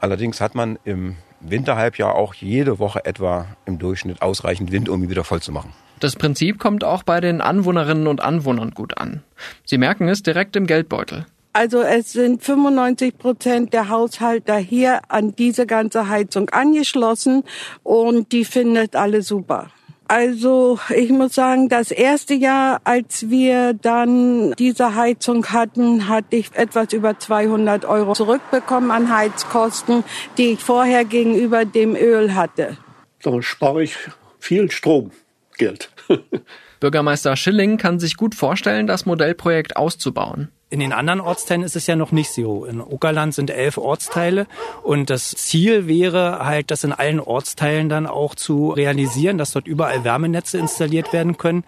Allerdings 0.00 0.40
hat 0.40 0.54
man 0.54 0.78
im 0.84 1.16
Winterhalbjahr 1.40 2.14
auch 2.14 2.34
jede 2.34 2.78
Woche 2.78 3.04
etwa 3.04 3.46
im 3.64 3.78
Durchschnitt 3.78 4.22
ausreichend 4.22 4.72
Wind, 4.72 4.88
um 4.88 5.02
ihn 5.02 5.10
wieder 5.10 5.24
voll 5.24 5.40
zu 5.40 5.52
machen. 5.52 5.72
Das 6.00 6.16
Prinzip 6.16 6.58
kommt 6.58 6.84
auch 6.84 7.02
bei 7.02 7.20
den 7.20 7.40
Anwohnerinnen 7.40 8.06
und 8.08 8.20
Anwohnern 8.20 8.72
gut 8.72 8.98
an. 8.98 9.22
Sie 9.64 9.78
merken 9.78 10.08
es 10.08 10.22
direkt 10.22 10.56
im 10.56 10.66
Geldbeutel. 10.66 11.26
Also 11.56 11.82
es 11.82 12.10
sind 12.10 12.42
95 12.42 13.16
Prozent 13.16 13.72
der 13.72 13.88
Haushalter 13.88 14.56
hier 14.56 15.02
an 15.06 15.36
diese 15.36 15.66
ganze 15.66 16.08
Heizung 16.08 16.50
angeschlossen 16.50 17.44
und 17.84 18.32
die 18.32 18.44
findet 18.44 18.96
alle 18.96 19.22
super. 19.22 19.70
Also 20.08 20.80
ich 20.94 21.10
muss 21.10 21.36
sagen, 21.36 21.68
das 21.68 21.92
erste 21.92 22.34
Jahr, 22.34 22.80
als 22.82 23.30
wir 23.30 23.72
dann 23.72 24.52
diese 24.54 24.96
Heizung 24.96 25.46
hatten, 25.46 26.08
hatte 26.08 26.34
ich 26.34 26.52
etwas 26.54 26.92
über 26.92 27.20
200 27.20 27.84
Euro 27.84 28.14
zurückbekommen 28.14 28.90
an 28.90 29.16
Heizkosten, 29.16 30.02
die 30.36 30.54
ich 30.54 30.60
vorher 30.60 31.04
gegenüber 31.04 31.64
dem 31.64 31.94
Öl 31.94 32.34
hatte. 32.34 32.76
Da 33.22 33.40
spare 33.40 33.84
ich 33.84 33.96
viel 34.40 34.72
Stromgeld. 34.72 35.90
Bürgermeister 36.80 37.36
Schilling 37.36 37.78
kann 37.78 38.00
sich 38.00 38.16
gut 38.16 38.34
vorstellen, 38.34 38.88
das 38.88 39.06
Modellprojekt 39.06 39.76
auszubauen. 39.76 40.48
In 40.74 40.80
den 40.80 40.92
anderen 40.92 41.20
Ortsteilen 41.20 41.62
ist 41.62 41.76
es 41.76 41.86
ja 41.86 41.94
noch 41.94 42.10
nicht 42.10 42.32
so. 42.32 42.64
In 42.64 42.80
Uckerland 42.80 43.32
sind 43.32 43.48
elf 43.48 43.78
Ortsteile 43.78 44.48
und 44.82 45.08
das 45.08 45.30
Ziel 45.30 45.86
wäre 45.86 46.44
halt, 46.44 46.72
das 46.72 46.82
in 46.82 46.92
allen 46.92 47.20
Ortsteilen 47.20 47.88
dann 47.88 48.08
auch 48.08 48.34
zu 48.34 48.70
realisieren, 48.70 49.38
dass 49.38 49.52
dort 49.52 49.68
überall 49.68 50.02
Wärmenetze 50.02 50.58
installiert 50.58 51.12
werden 51.12 51.38
können. 51.38 51.62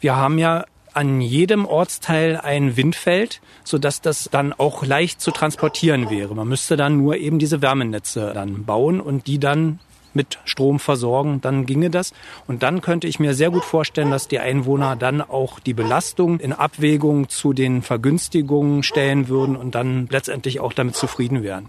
Wir 0.00 0.16
haben 0.16 0.36
ja 0.36 0.66
an 0.92 1.22
jedem 1.22 1.64
Ortsteil 1.64 2.36
ein 2.36 2.76
Windfeld, 2.76 3.40
so 3.64 3.78
dass 3.78 4.02
das 4.02 4.28
dann 4.30 4.52
auch 4.52 4.84
leicht 4.84 5.22
zu 5.22 5.30
transportieren 5.30 6.10
wäre. 6.10 6.34
Man 6.34 6.48
müsste 6.48 6.76
dann 6.76 6.98
nur 6.98 7.16
eben 7.16 7.38
diese 7.38 7.62
Wärmenetze 7.62 8.32
dann 8.34 8.66
bauen 8.66 9.00
und 9.00 9.26
die 9.26 9.38
dann 9.38 9.78
mit 10.18 10.38
Strom 10.44 10.80
versorgen, 10.80 11.40
dann 11.40 11.64
ginge 11.64 11.88
das. 11.88 12.12
Und 12.46 12.62
dann 12.62 12.82
könnte 12.82 13.06
ich 13.06 13.20
mir 13.20 13.32
sehr 13.32 13.50
gut 13.50 13.64
vorstellen, 13.64 14.10
dass 14.10 14.28
die 14.28 14.40
Einwohner 14.40 14.96
dann 14.96 15.22
auch 15.22 15.60
die 15.60 15.74
Belastung 15.74 16.40
in 16.40 16.52
Abwägung 16.52 17.28
zu 17.28 17.52
den 17.52 17.82
Vergünstigungen 17.82 18.82
stellen 18.82 19.28
würden 19.28 19.56
und 19.56 19.74
dann 19.74 20.08
letztendlich 20.10 20.60
auch 20.60 20.72
damit 20.72 20.96
zufrieden 20.96 21.42
wären. 21.42 21.68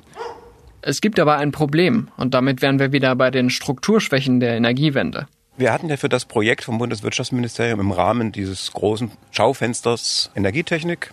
Es 0.81 0.99
gibt 0.99 1.19
aber 1.19 1.38
ein 1.38 1.51
Problem 1.51 2.07
und 2.17 2.33
damit 2.33 2.62
wären 2.62 2.79
wir 2.79 2.91
wieder 2.91 3.15
bei 3.15 3.31
den 3.31 3.49
Strukturschwächen 3.49 4.39
der 4.39 4.55
Energiewende. 4.55 5.27
Wir 5.57 5.71
hatten 5.71 5.89
ja 5.89 5.97
für 5.97 6.09
das 6.09 6.25
Projekt 6.25 6.63
vom 6.63 6.77
Bundeswirtschaftsministerium 6.77 7.81
im 7.81 7.91
Rahmen 7.91 8.31
dieses 8.31 8.71
großen 8.71 9.12
Schaufensters 9.31 10.31
Energietechnik 10.35 11.12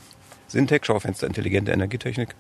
Syntec, 0.48 0.86
Schaufenster 0.86 1.26
Intelligente 1.26 1.72
Energietechnik, 1.72 2.34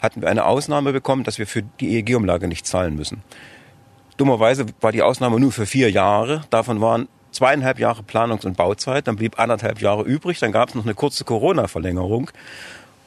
hatten 0.00 0.22
wir 0.22 0.28
eine 0.28 0.44
Ausnahme 0.44 0.92
bekommen, 0.92 1.24
dass 1.24 1.38
wir 1.38 1.46
für 1.46 1.62
die 1.62 1.96
EEG-Umlage 1.96 2.48
nicht 2.48 2.66
zahlen 2.66 2.96
müssen. 2.96 3.22
Dummerweise 4.16 4.66
war 4.80 4.92
die 4.92 5.02
Ausnahme 5.02 5.38
nur 5.38 5.52
für 5.52 5.66
vier 5.66 5.90
Jahre. 5.90 6.42
Davon 6.50 6.80
waren 6.80 7.08
zweieinhalb 7.32 7.78
Jahre 7.78 8.02
Planungs- 8.02 8.46
und 8.46 8.56
Bauzeit, 8.56 9.06
dann 9.06 9.16
blieb 9.16 9.38
anderthalb 9.38 9.80
Jahre 9.80 10.04
übrig, 10.04 10.38
dann 10.38 10.52
gab 10.52 10.70
es 10.70 10.74
noch 10.74 10.84
eine 10.84 10.94
kurze 10.94 11.24
Corona-Verlängerung. 11.24 12.30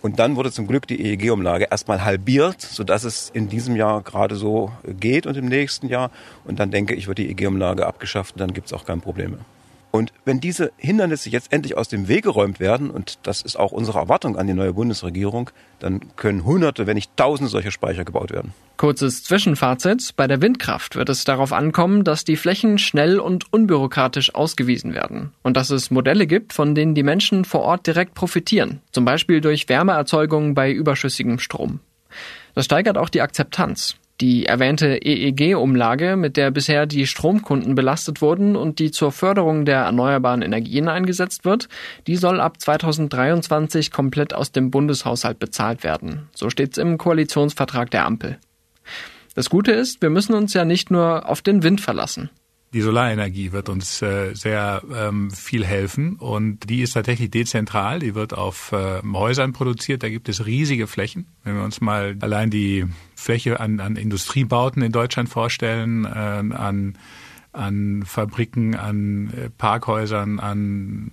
Und 0.01 0.19
dann 0.19 0.35
wurde 0.37 0.51
zum 0.51 0.67
Glück 0.67 0.87
die 0.87 1.01
EEG-Umlage 1.01 1.67
erstmal 1.71 2.05
halbiert, 2.05 2.61
sodass 2.61 3.03
es 3.03 3.29
in 3.31 3.49
diesem 3.49 3.75
Jahr 3.75 4.01
gerade 4.01 4.35
so 4.35 4.71
geht 4.83 5.25
und 5.25 5.35
im 5.35 5.47
nächsten 5.47 5.89
Jahr. 5.89 6.11
Und 6.45 6.59
dann 6.59 6.71
denke 6.71 6.93
ich, 6.93 7.07
wird 7.07 7.17
die 7.17 7.27
EEG-Umlage 7.29 7.85
abgeschafft 7.85 8.35
und 8.35 8.39
dann 8.39 8.53
gibt 8.53 8.67
es 8.67 8.73
auch 8.73 8.85
kein 8.85 9.01
Problem 9.01 9.31
mehr. 9.31 9.45
Und 9.91 10.13
wenn 10.23 10.39
diese 10.39 10.71
Hindernisse 10.77 11.29
jetzt 11.29 11.51
endlich 11.51 11.75
aus 11.75 11.87
dem 11.87 12.07
Weg 12.07 12.23
geräumt 12.23 12.59
werden, 12.59 12.91
und 12.91 13.19
das 13.23 13.41
ist 13.41 13.57
auch 13.57 13.71
unsere 13.71 13.99
Erwartung 13.99 14.37
an 14.37 14.45
die 14.45 14.53
neue 14.53 14.73
Bundesregierung, 14.73 15.49
dann 15.79 16.15
können 16.15 16.45
Hunderte, 16.45 16.85
wenn 16.85 16.95
nicht 16.95 17.15
Tausende 17.17 17.49
solcher 17.49 17.71
Speicher 17.71 18.05
gebaut 18.05 18.31
werden. 18.31 18.53
Kurzes 18.77 19.23
Zwischenfazit. 19.23 20.15
Bei 20.15 20.27
der 20.27 20.41
Windkraft 20.41 20.95
wird 20.95 21.09
es 21.09 21.25
darauf 21.25 21.51
ankommen, 21.51 22.03
dass 22.03 22.23
die 22.23 22.37
Flächen 22.37 22.77
schnell 22.77 23.19
und 23.19 23.51
unbürokratisch 23.51 24.33
ausgewiesen 24.35 24.93
werden. 24.93 25.33
Und 25.41 25.57
dass 25.57 25.69
es 25.69 25.91
Modelle 25.91 26.27
gibt, 26.27 26.53
von 26.53 26.75
denen 26.75 26.95
die 26.95 27.03
Menschen 27.03 27.43
vor 27.43 27.61
Ort 27.61 27.87
direkt 27.87 28.13
profitieren. 28.13 28.81
Zum 28.91 29.05
Beispiel 29.05 29.41
durch 29.41 29.67
Wärmeerzeugung 29.67 30.53
bei 30.53 30.71
überschüssigem 30.71 31.39
Strom. 31.39 31.79
Das 32.55 32.65
steigert 32.65 32.97
auch 32.97 33.09
die 33.09 33.21
Akzeptanz. 33.21 33.95
Die 34.21 34.45
erwähnte 34.45 34.97
EEG-Umlage, 34.97 36.17
mit 36.17 36.35
der 36.35 36.51
bisher 36.51 36.85
die 36.85 37.07
Stromkunden 37.07 37.73
belastet 37.73 38.21
wurden 38.21 38.57
und 38.57 38.79
die 38.79 38.91
zur 38.91 39.13
Förderung 39.13 39.63
der 39.63 39.77
erneuerbaren 39.77 40.41
Energien 40.41 40.89
eingesetzt 40.89 41.45
wird, 41.45 41.69
die 42.05 42.17
soll 42.17 42.41
ab 42.41 42.59
2023 42.59 43.91
komplett 43.91 44.33
aus 44.33 44.51
dem 44.51 44.71
Bundeshaushalt 44.71 45.39
bezahlt 45.39 45.83
werden. 45.85 46.27
So 46.35 46.49
steht's 46.49 46.77
im 46.77 46.97
Koalitionsvertrag 46.97 47.91
der 47.91 48.05
Ampel. 48.05 48.37
Das 49.35 49.49
Gute 49.49 49.71
ist, 49.71 50.01
wir 50.01 50.09
müssen 50.09 50.33
uns 50.33 50.53
ja 50.53 50.65
nicht 50.65 50.91
nur 50.91 51.29
auf 51.29 51.41
den 51.41 51.63
Wind 51.63 51.79
verlassen. 51.79 52.29
Die 52.71 52.81
Solarenergie 52.81 53.51
wird 53.51 53.67
uns 53.67 53.99
äh, 54.03 54.35
sehr 54.35 54.83
ähm, 54.93 55.31
viel 55.31 55.65
helfen 55.65 56.17
und 56.17 56.69
die 56.69 56.81
ist 56.81 56.93
tatsächlich 56.93 57.31
dezentral. 57.31 57.97
Die 57.97 58.13
wird 58.13 58.35
auf 58.35 58.71
äh, 58.73 59.01
Häusern 59.11 59.53
produziert. 59.53 60.03
Da 60.03 60.09
gibt 60.09 60.29
es 60.29 60.45
riesige 60.45 60.85
Flächen. 60.85 61.25
Wenn 61.43 61.55
wir 61.55 61.63
uns 61.63 61.81
mal 61.81 62.15
allein 62.19 62.51
die 62.51 62.85
Fläche 63.15 63.59
an, 63.59 63.79
an 63.79 63.95
Industriebauten 63.95 64.83
in 64.83 64.91
Deutschland 64.91 65.29
vorstellen, 65.29 66.05
äh, 66.05 66.09
an, 66.09 66.95
an 67.53 68.03
Fabriken, 68.05 68.75
an 68.75 69.33
äh, 69.33 69.49
Parkhäusern, 69.49 70.39
an 70.39 71.11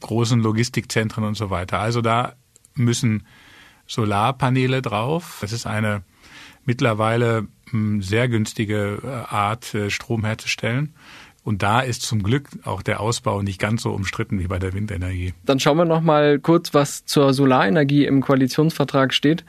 großen 0.00 0.40
Logistikzentren 0.40 1.24
und 1.24 1.36
so 1.36 1.50
weiter. 1.50 1.80
Also 1.80 2.00
da 2.00 2.34
müssen 2.74 3.26
Solarpaneele 3.88 4.82
drauf. 4.82 5.38
Das 5.40 5.52
ist 5.52 5.66
eine 5.66 6.04
mittlerweile 6.64 7.48
sehr 8.00 8.28
günstige 8.28 8.98
äh, 9.02 9.06
Art, 9.06 9.74
äh, 9.74 9.90
Strom 9.90 10.24
herzustellen. 10.24 10.94
Und 11.42 11.62
da 11.62 11.80
ist 11.80 12.02
zum 12.02 12.24
Glück 12.24 12.48
auch 12.64 12.82
der 12.82 12.98
Ausbau 12.98 13.40
nicht 13.40 13.60
ganz 13.60 13.82
so 13.82 13.92
umstritten 13.92 14.40
wie 14.40 14.48
bei 14.48 14.58
der 14.58 14.72
Windenergie. 14.72 15.32
Dann 15.44 15.60
schauen 15.60 15.76
wir 15.76 15.84
noch 15.84 16.00
mal 16.00 16.40
kurz, 16.40 16.74
was 16.74 17.04
zur 17.04 17.32
Solarenergie 17.32 18.04
im 18.04 18.20
Koalitionsvertrag 18.20 19.14
steht. 19.14 19.44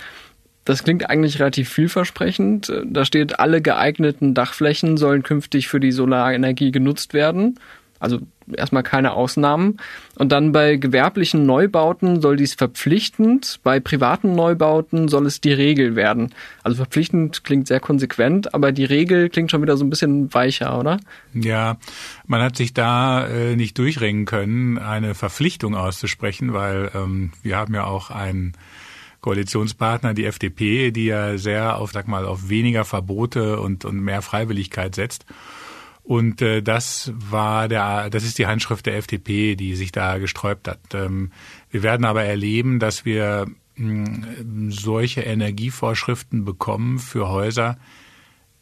Das 0.63 0.83
klingt 0.83 1.09
eigentlich 1.09 1.39
relativ 1.39 1.69
vielversprechend. 1.69 2.71
Da 2.85 3.03
steht, 3.03 3.39
alle 3.39 3.61
geeigneten 3.61 4.33
Dachflächen 4.33 4.97
sollen 4.97 5.23
künftig 5.23 5.69
für 5.69 5.79
die 5.79 5.91
Solarenergie 5.91 6.71
genutzt 6.71 7.13
werden. 7.13 7.59
Also 7.99 8.19
erstmal 8.55 8.83
keine 8.83 9.13
Ausnahmen. 9.13 9.77
Und 10.15 10.31
dann 10.31 10.51
bei 10.51 10.77
gewerblichen 10.77 11.45
Neubauten 11.45 12.21
soll 12.21 12.37
dies 12.37 12.53
verpflichtend, 12.53 13.59
bei 13.63 13.79
privaten 13.79 14.35
Neubauten 14.35 15.07
soll 15.07 15.25
es 15.25 15.41
die 15.41 15.53
Regel 15.53 15.95
werden. 15.95 16.33
Also 16.63 16.77
verpflichtend 16.77 17.43
klingt 17.43 17.67
sehr 17.67 17.79
konsequent, 17.79 18.53
aber 18.53 18.71
die 18.71 18.85
Regel 18.85 19.29
klingt 19.29 19.51
schon 19.51 19.61
wieder 19.61 19.77
so 19.77 19.85
ein 19.85 19.89
bisschen 19.89 20.33
weicher, 20.33 20.79
oder? 20.79 20.99
Ja, 21.33 21.77
man 22.25 22.41
hat 22.41 22.55
sich 22.55 22.73
da 22.73 23.27
äh, 23.27 23.55
nicht 23.55 23.77
durchringen 23.77 24.25
können, 24.25 24.77
eine 24.77 25.15
Verpflichtung 25.15 25.75
auszusprechen, 25.75 26.53
weil 26.53 26.91
ähm, 26.93 27.31
wir 27.41 27.57
haben 27.57 27.73
ja 27.73 27.85
auch 27.85 28.11
einen 28.11 28.53
Koalitionspartner, 29.21 30.13
die 30.13 30.25
FDP, 30.25 30.91
die 30.91 31.05
ja 31.05 31.37
sehr 31.37 31.77
auf, 31.77 31.91
sag 31.91 32.07
mal, 32.07 32.25
auf 32.25 32.49
weniger 32.49 32.85
Verbote 32.85 33.59
und, 33.59 33.83
und 33.83 33.99
mehr 33.99 34.21
Freiwilligkeit 34.21 34.95
setzt. 34.95 35.25
Und 36.07 36.41
äh, 36.41 36.61
das 36.61 37.11
war 37.13 37.67
der, 37.67 38.09
das 38.09 38.23
ist 38.23 38.37
die 38.37 38.47
Handschrift 38.47 38.85
der 38.85 38.95
FDP, 38.95 39.57
die 39.57 39.75
sich 39.75 39.91
da 39.91 40.19
gesträubt 40.19 40.69
hat. 40.69 40.79
Ähm, 40.93 41.33
wir 41.69 41.83
werden 41.83 42.05
aber 42.05 42.23
erleben, 42.23 42.79
dass 42.79 43.03
wir 43.03 43.45
mh, 43.75 44.05
hm, 44.37 44.71
solche 44.71 45.21
Energievorschriften 45.21 46.45
bekommen 46.45 46.99
für 46.99 47.27
Häuser, 47.27 47.77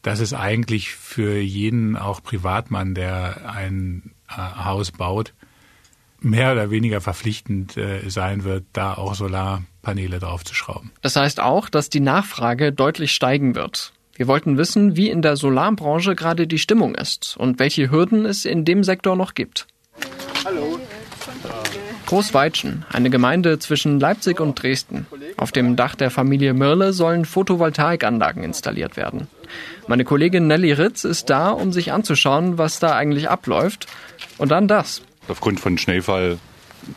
dass 0.02 0.18
es 0.18 0.34
eigentlich 0.34 0.90
für 0.90 1.38
jeden, 1.38 1.96
auch 1.96 2.20
Privatmann, 2.20 2.96
der 2.96 3.48
ein 3.48 4.10
äh, 4.28 4.32
Haus 4.64 4.90
baut, 4.90 5.32
mehr 6.18 6.50
oder 6.50 6.72
weniger 6.72 7.00
verpflichtend 7.00 7.76
äh, 7.76 8.10
sein 8.10 8.42
wird, 8.42 8.64
da 8.72 8.94
auch 8.94 9.14
Solarpaneele 9.14 10.18
draufzuschrauben. 10.18 10.90
Das 11.00 11.14
heißt 11.14 11.38
auch, 11.38 11.68
dass 11.68 11.90
die 11.90 12.00
Nachfrage 12.00 12.72
deutlich 12.72 13.12
steigen 13.12 13.54
wird. 13.54 13.92
Wir 14.16 14.26
wollten 14.28 14.56
wissen, 14.56 14.96
wie 14.96 15.10
in 15.10 15.20
der 15.20 15.36
Solarbranche 15.36 16.14
gerade 16.14 16.46
die 16.46 16.58
Stimmung 16.58 16.94
ist 16.94 17.36
und 17.36 17.58
welche 17.58 17.90
Hürden 17.90 18.24
es 18.24 18.46
in 18.46 18.64
dem 18.64 18.82
Sektor 18.82 19.14
noch 19.14 19.34
gibt. 19.34 19.66
Hallo. 20.44 20.78
Großweitschen, 22.06 22.86
eine 22.90 23.10
Gemeinde 23.10 23.58
zwischen 23.58 24.00
Leipzig 24.00 24.40
und 24.40 24.62
Dresden. 24.62 25.06
Auf 25.36 25.52
dem 25.52 25.76
Dach 25.76 25.96
der 25.96 26.10
Familie 26.10 26.54
Mirle 26.54 26.92
sollen 26.92 27.24
Photovoltaikanlagen 27.24 28.42
installiert 28.42 28.96
werden. 28.96 29.26
Meine 29.86 30.04
Kollegin 30.04 30.46
Nelly 30.46 30.72
Ritz 30.72 31.04
ist 31.04 31.28
da, 31.28 31.50
um 31.50 31.72
sich 31.72 31.92
anzuschauen, 31.92 32.58
was 32.58 32.78
da 32.78 32.96
eigentlich 32.96 33.28
abläuft. 33.28 33.86
Und 34.38 34.50
dann 34.50 34.68
das. 34.68 35.02
Aufgrund 35.28 35.60
von 35.60 35.76
Schneefall 35.78 36.38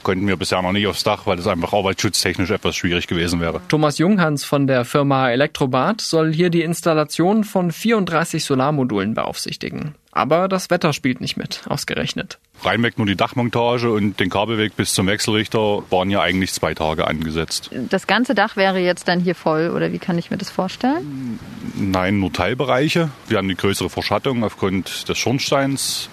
konnten 0.03 0.27
wir 0.27 0.37
bisher 0.37 0.61
noch 0.61 0.71
nicht 0.71 0.87
aufs 0.87 1.03
Dach, 1.03 1.25
weil 1.25 1.37
das 1.37 1.47
einfach 1.47 1.73
arbeitsschutztechnisch 1.73 2.51
etwas 2.51 2.75
schwierig 2.75 3.07
gewesen 3.07 3.41
wäre. 3.41 3.61
Thomas 3.67 3.97
Junghans 3.97 4.43
von 4.43 4.67
der 4.67 4.85
Firma 4.85 5.29
Elektrobad 5.29 6.01
soll 6.01 6.33
hier 6.33 6.49
die 6.49 6.61
Installation 6.61 7.43
von 7.43 7.71
34 7.71 8.43
Solarmodulen 8.43 9.13
beaufsichtigen. 9.13 9.95
Aber 10.11 10.47
das 10.47 10.69
Wetter 10.69 10.91
spielt 10.91 11.21
nicht 11.21 11.37
mit, 11.37 11.61
ausgerechnet. 11.69 12.39
Reinweg 12.63 12.97
nur 12.97 13.07
die 13.07 13.15
Dachmontage 13.15 13.91
und 13.91 14.19
den 14.19 14.29
Kabelweg 14.29 14.75
bis 14.75 14.93
zum 14.93 15.07
Wechselrichter 15.07 15.83
waren 15.91 16.09
ja 16.09 16.21
eigentlich 16.21 16.51
zwei 16.51 16.73
Tage 16.73 17.07
angesetzt. 17.07 17.69
Das 17.89 18.07
ganze 18.07 18.35
Dach 18.35 18.57
wäre 18.57 18.79
jetzt 18.79 19.07
dann 19.07 19.19
hier 19.19 19.35
voll 19.35 19.69
oder 19.69 19.93
wie 19.93 19.99
kann 19.99 20.17
ich 20.17 20.31
mir 20.31 20.37
das 20.37 20.49
vorstellen? 20.49 21.39
Nein, 21.75 22.19
nur 22.19 22.33
Teilbereiche. 22.33 23.09
Wir 23.27 23.37
haben 23.37 23.47
die 23.47 23.55
größere 23.55 23.89
Verschattung 23.89 24.43
aufgrund 24.43 25.07
des 25.07 25.17
Schornsteins. 25.17 26.09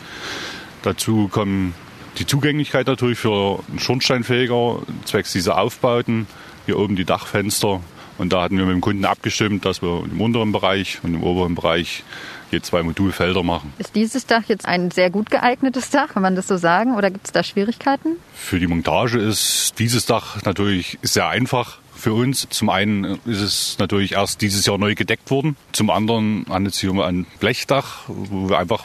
Dazu 0.82 1.28
kommen 1.28 1.74
die 2.18 2.26
Zugänglichkeit 2.26 2.86
natürlich 2.86 3.18
für 3.18 3.60
einen 3.68 3.78
Schornsteinfeger, 3.78 4.80
zwecks 5.04 5.32
dieser 5.32 5.58
Aufbauten. 5.58 6.26
Hier 6.66 6.78
oben 6.78 6.96
die 6.96 7.04
Dachfenster. 7.04 7.80
Und 8.18 8.32
da 8.32 8.42
hatten 8.42 8.56
wir 8.56 8.64
mit 8.64 8.74
dem 8.74 8.80
Kunden 8.80 9.04
abgestimmt, 9.04 9.64
dass 9.64 9.82
wir 9.82 10.02
im 10.04 10.20
unteren 10.20 10.50
Bereich 10.52 11.00
und 11.02 11.14
im 11.14 11.22
oberen 11.22 11.54
Bereich 11.54 12.02
je 12.50 12.60
zwei 12.60 12.82
Modulfelder 12.82 13.42
machen. 13.42 13.72
Ist 13.78 13.94
dieses 13.94 14.26
Dach 14.26 14.44
jetzt 14.46 14.66
ein 14.66 14.90
sehr 14.90 15.10
gut 15.10 15.30
geeignetes 15.30 15.90
Dach, 15.90 16.14
kann 16.14 16.22
man 16.22 16.34
das 16.34 16.46
so 16.46 16.56
sagen, 16.56 16.94
oder 16.94 17.10
gibt 17.10 17.26
es 17.26 17.32
da 17.32 17.42
Schwierigkeiten? 17.42 18.16
Für 18.34 18.58
die 18.58 18.66
Montage 18.66 19.18
ist 19.18 19.74
dieses 19.78 20.06
Dach 20.06 20.42
natürlich 20.44 20.98
sehr 21.02 21.28
einfach 21.28 21.78
für 21.94 22.14
uns. 22.14 22.46
Zum 22.50 22.70
einen 22.70 23.18
ist 23.24 23.40
es 23.40 23.76
natürlich 23.78 24.12
erst 24.12 24.40
dieses 24.40 24.64
Jahr 24.64 24.78
neu 24.78 24.94
gedeckt 24.94 25.30
worden. 25.30 25.56
Zum 25.72 25.90
anderen 25.90 26.46
handelt 26.48 26.74
es 26.74 26.80
sich 26.80 26.88
um 26.88 27.00
ein 27.00 27.26
Blechdach, 27.40 28.04
wo 28.06 28.48
wir 28.48 28.58
einfach 28.58 28.84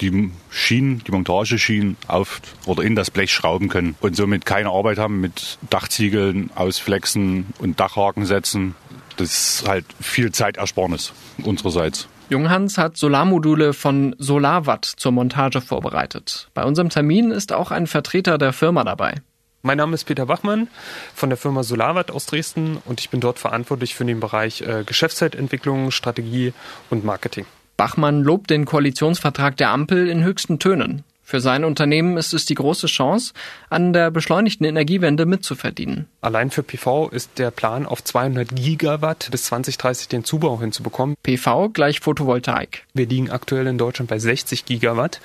die 0.00 0.30
Schienen, 0.50 1.02
die 1.06 1.12
Montageschienen 1.12 1.96
auf 2.06 2.40
oder 2.66 2.82
in 2.82 2.94
das 2.94 3.10
Blech 3.10 3.32
schrauben 3.32 3.68
können 3.68 3.96
und 4.00 4.16
somit 4.16 4.46
keine 4.46 4.70
Arbeit 4.70 4.98
haben 4.98 5.20
mit 5.20 5.58
Dachziegeln, 5.70 6.50
Ausflexen 6.54 7.46
und 7.58 7.80
Dachhaken 7.80 8.24
setzen. 8.24 8.74
Das 9.16 9.60
ist 9.60 9.68
halt 9.68 9.84
viel 10.00 10.32
Zeitersparnis 10.32 11.12
unsererseits. 11.42 12.08
Junghans 12.30 12.76
hat 12.76 12.96
Solarmodule 12.96 13.72
von 13.72 14.14
Solarwatt 14.18 14.84
zur 14.84 15.12
Montage 15.12 15.60
vorbereitet. 15.62 16.50
Bei 16.52 16.64
unserem 16.64 16.90
Termin 16.90 17.30
ist 17.30 17.52
auch 17.52 17.70
ein 17.70 17.86
Vertreter 17.86 18.36
der 18.36 18.52
Firma 18.52 18.84
dabei. 18.84 19.14
Mein 19.62 19.78
Name 19.78 19.94
ist 19.94 20.04
Peter 20.04 20.26
Bachmann 20.26 20.68
von 21.14 21.30
der 21.30 21.36
Firma 21.36 21.62
Solarwatt 21.62 22.10
aus 22.10 22.26
Dresden 22.26 22.78
und 22.84 23.00
ich 23.00 23.10
bin 23.10 23.20
dort 23.20 23.38
verantwortlich 23.38 23.94
für 23.94 24.04
den 24.04 24.20
Bereich 24.20 24.60
äh, 24.60 24.84
Geschäftszeitentwicklung, 24.84 25.90
Strategie 25.90 26.52
und 26.90 27.04
Marketing. 27.04 27.44
Bachmann 27.78 28.24
lobt 28.24 28.50
den 28.50 28.66
Koalitionsvertrag 28.66 29.56
der 29.56 29.70
Ampel 29.70 30.08
in 30.08 30.24
höchsten 30.24 30.58
Tönen. 30.58 31.04
Für 31.28 31.42
sein 31.42 31.62
Unternehmen 31.62 32.16
ist 32.16 32.32
es 32.32 32.46
die 32.46 32.54
große 32.54 32.86
Chance, 32.86 33.34
an 33.68 33.92
der 33.92 34.10
beschleunigten 34.10 34.64
Energiewende 34.64 35.26
mitzuverdienen. 35.26 36.06
Allein 36.22 36.50
für 36.50 36.62
PV 36.62 37.10
ist 37.10 37.32
der 37.36 37.50
Plan 37.50 37.84
auf 37.84 38.02
200 38.02 38.48
Gigawatt 38.56 39.28
bis 39.30 39.44
2030 39.44 40.08
den 40.08 40.24
Zubau 40.24 40.58
hinzubekommen. 40.58 41.16
PV 41.22 41.68
gleich 41.68 42.00
Photovoltaik. 42.00 42.84
Wir 42.94 43.04
liegen 43.04 43.28
aktuell 43.28 43.66
in 43.66 43.76
Deutschland 43.76 44.08
bei 44.08 44.18
60 44.18 44.64
Gigawatt. 44.64 45.20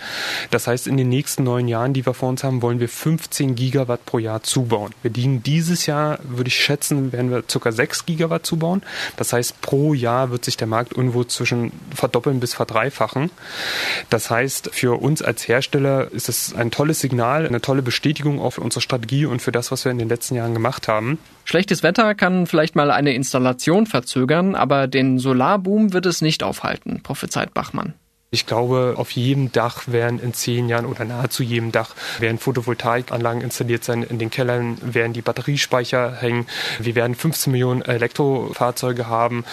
Das 0.51 0.67
heißt, 0.67 0.87
in 0.87 0.97
den 0.97 1.07
nächsten 1.07 1.45
neun 1.45 1.69
Jahren, 1.69 1.93
die 1.93 2.05
wir 2.05 2.13
vor 2.13 2.27
uns 2.27 2.43
haben, 2.43 2.61
wollen 2.61 2.81
wir 2.81 2.89
15 2.89 3.55
Gigawatt 3.55 4.05
pro 4.05 4.19
Jahr 4.19 4.43
zubauen. 4.43 4.91
Wir 5.03 5.11
liegen 5.11 5.41
dieses 5.41 5.85
Jahr, 5.85 6.19
würde 6.23 6.49
ich 6.49 6.61
schätzen, 6.61 7.13
werden 7.13 7.31
wir 7.31 7.43
ca. 7.43 7.71
6 7.71 8.05
Gigawatt 8.05 8.45
zubauen. 8.45 8.81
Das 9.15 9.31
heißt, 9.31 9.61
pro 9.61 9.93
Jahr 9.93 10.31
wird 10.31 10.43
sich 10.43 10.57
der 10.57 10.67
Markt 10.67 10.91
irgendwo 10.91 11.23
zwischen 11.23 11.71
verdoppeln 11.95 12.41
bis 12.41 12.53
verdreifachen. 12.53 13.31
Das 14.09 14.29
heißt, 14.29 14.71
für 14.73 15.01
uns 15.01 15.21
als 15.21 15.47
Hersteller 15.47 15.92
ist 16.01 16.29
es 16.29 16.53
ein 16.53 16.71
tolles 16.71 16.99
Signal, 16.99 17.45
eine 17.47 17.61
tolle 17.61 17.81
Bestätigung 17.81 18.39
auch 18.39 18.51
für 18.51 18.61
unsere 18.61 18.81
Strategie 18.81 19.25
und 19.25 19.41
für 19.41 19.51
das, 19.51 19.71
was 19.71 19.85
wir 19.85 19.91
in 19.91 19.97
den 19.97 20.09
letzten 20.09 20.35
Jahren 20.35 20.53
gemacht 20.53 20.87
haben. 20.87 21.19
Schlechtes 21.45 21.83
Wetter 21.83 22.15
kann 22.15 22.47
vielleicht 22.47 22.75
mal 22.75 22.91
eine 22.91 23.13
Installation 23.13 23.85
verzögern, 23.85 24.55
aber 24.55 24.87
den 24.87 25.19
Solarboom 25.19 25.93
wird 25.93 26.05
es 26.05 26.21
nicht 26.21 26.43
aufhalten, 26.43 27.01
prophezeit 27.03 27.53
Bachmann. 27.53 27.93
Ich 28.33 28.47
glaube, 28.47 28.95
auf 28.97 29.11
jedem 29.11 29.51
Dach 29.51 29.83
werden 29.85 30.17
in 30.17 30.33
zehn 30.33 30.67
Jahren 30.67 30.87
oder 30.87 31.05
nahezu 31.05 31.43
jedem 31.43 31.71
Dach 31.71 31.93
werden 32.17 32.39
Photovoltaikanlagen 32.39 33.43
installiert 33.43 33.83
sein. 33.83 34.01
In 34.01 34.17
den 34.17 34.31
Kellern 34.31 34.79
werden 34.81 35.13
die 35.13 35.21
Batteriespeicher 35.21 36.15
hängen. 36.15 36.47
Wir 36.79 36.95
werden 36.95 37.13
15 37.13 37.51
Millionen 37.51 37.83
Elektrofahrzeuge 37.83 39.05
haben. 39.05 39.45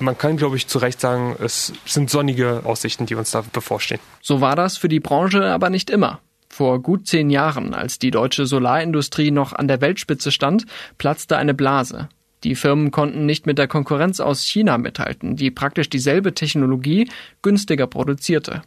Man 0.00 0.18
kann, 0.18 0.36
glaube 0.36 0.56
ich, 0.56 0.66
zu 0.66 0.78
Recht 0.78 1.00
sagen, 1.00 1.36
es 1.44 1.72
sind 1.86 2.10
sonnige 2.10 2.62
Aussichten, 2.64 3.06
die 3.06 3.14
uns 3.14 3.30
da 3.30 3.44
bevorstehen. 3.52 4.00
So 4.20 4.40
war 4.40 4.56
das 4.56 4.78
für 4.78 4.88
die 4.88 4.98
Branche 4.98 5.44
aber 5.44 5.70
nicht 5.70 5.88
immer. 5.88 6.18
Vor 6.48 6.82
gut 6.82 7.06
zehn 7.06 7.30
Jahren, 7.30 7.72
als 7.72 8.00
die 8.00 8.10
deutsche 8.10 8.46
Solarindustrie 8.46 9.30
noch 9.30 9.52
an 9.52 9.68
der 9.68 9.80
Weltspitze 9.80 10.32
stand, 10.32 10.66
platzte 10.98 11.36
eine 11.36 11.54
Blase. 11.54 12.08
Die 12.44 12.54
Firmen 12.54 12.90
konnten 12.90 13.26
nicht 13.26 13.46
mit 13.46 13.58
der 13.58 13.68
Konkurrenz 13.68 14.20
aus 14.20 14.44
China 14.44 14.78
mithalten, 14.78 15.36
die 15.36 15.50
praktisch 15.50 15.88
dieselbe 15.88 16.34
Technologie 16.34 17.08
günstiger 17.42 17.86
produzierte. 17.86 18.62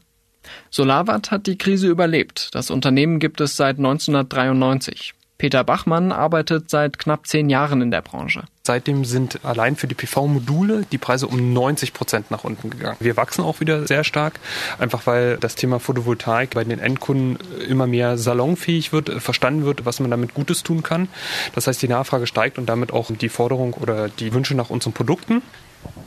Solarwatt 0.70 1.32
hat 1.32 1.48
die 1.48 1.58
Krise 1.58 1.88
überlebt. 1.88 2.50
Das 2.54 2.72
Unternehmen 2.72 3.20
gibt 3.20 3.42
es 3.42 3.56
seit 3.56 3.78
1993. 3.78 5.14
Peter 5.38 5.64
Bachmann 5.64 6.12
arbeitet 6.12 6.70
seit 6.70 6.98
knapp 6.98 7.28
zehn 7.28 7.50
Jahren 7.50 7.82
in 7.82 7.92
der 7.92 8.02
Branche. 8.02 8.44
Seitdem 8.64 9.06
sind 9.06 9.46
allein 9.46 9.76
für 9.76 9.88
die 9.88 9.96
PV-Module 9.96 10.86
die 10.92 10.98
Preise 10.98 11.28
um 11.28 11.54
90 11.54 11.94
Prozent 11.94 12.32
nach 12.32 12.44
unten 12.44 12.70
gegangen. 12.70 12.98
Wir 13.00 13.16
wachsen 13.16 13.44
auch 13.44 13.60
wieder 13.60 13.88
sehr 13.88 14.04
stark, 14.04 14.40
einfach 14.80 15.06
weil 15.06 15.38
das 15.38 15.56
Thema 15.56 15.80
Photovoltaik 15.80 16.56
bei 16.56 16.64
den 16.64 16.80
Endkunden 16.80 17.38
immer 17.68 17.88
mehr 17.88 18.18
salonfähig 18.18 18.92
wird, 18.92 19.10
verstanden 19.22 19.64
wird, 19.64 19.86
was 19.86 20.00
man 20.00 20.12
damit 20.12 20.34
Gutes 20.34 20.64
tun 20.64 20.84
kann. 20.84 21.08
Das 21.56 21.68
heißt, 21.68 21.82
die 21.82 21.88
Nachfrage 21.88 22.28
steigt 22.28 22.58
und 22.58 22.68
damit 22.68 22.92
auch 22.92 23.10
die 23.10 23.30
Forderung 23.30 23.74
oder 23.74 24.10
die 24.10 24.34
Wünsche 24.34 24.56
nach 24.56 24.70
unseren 24.70 24.94
Produkten. 24.94 25.44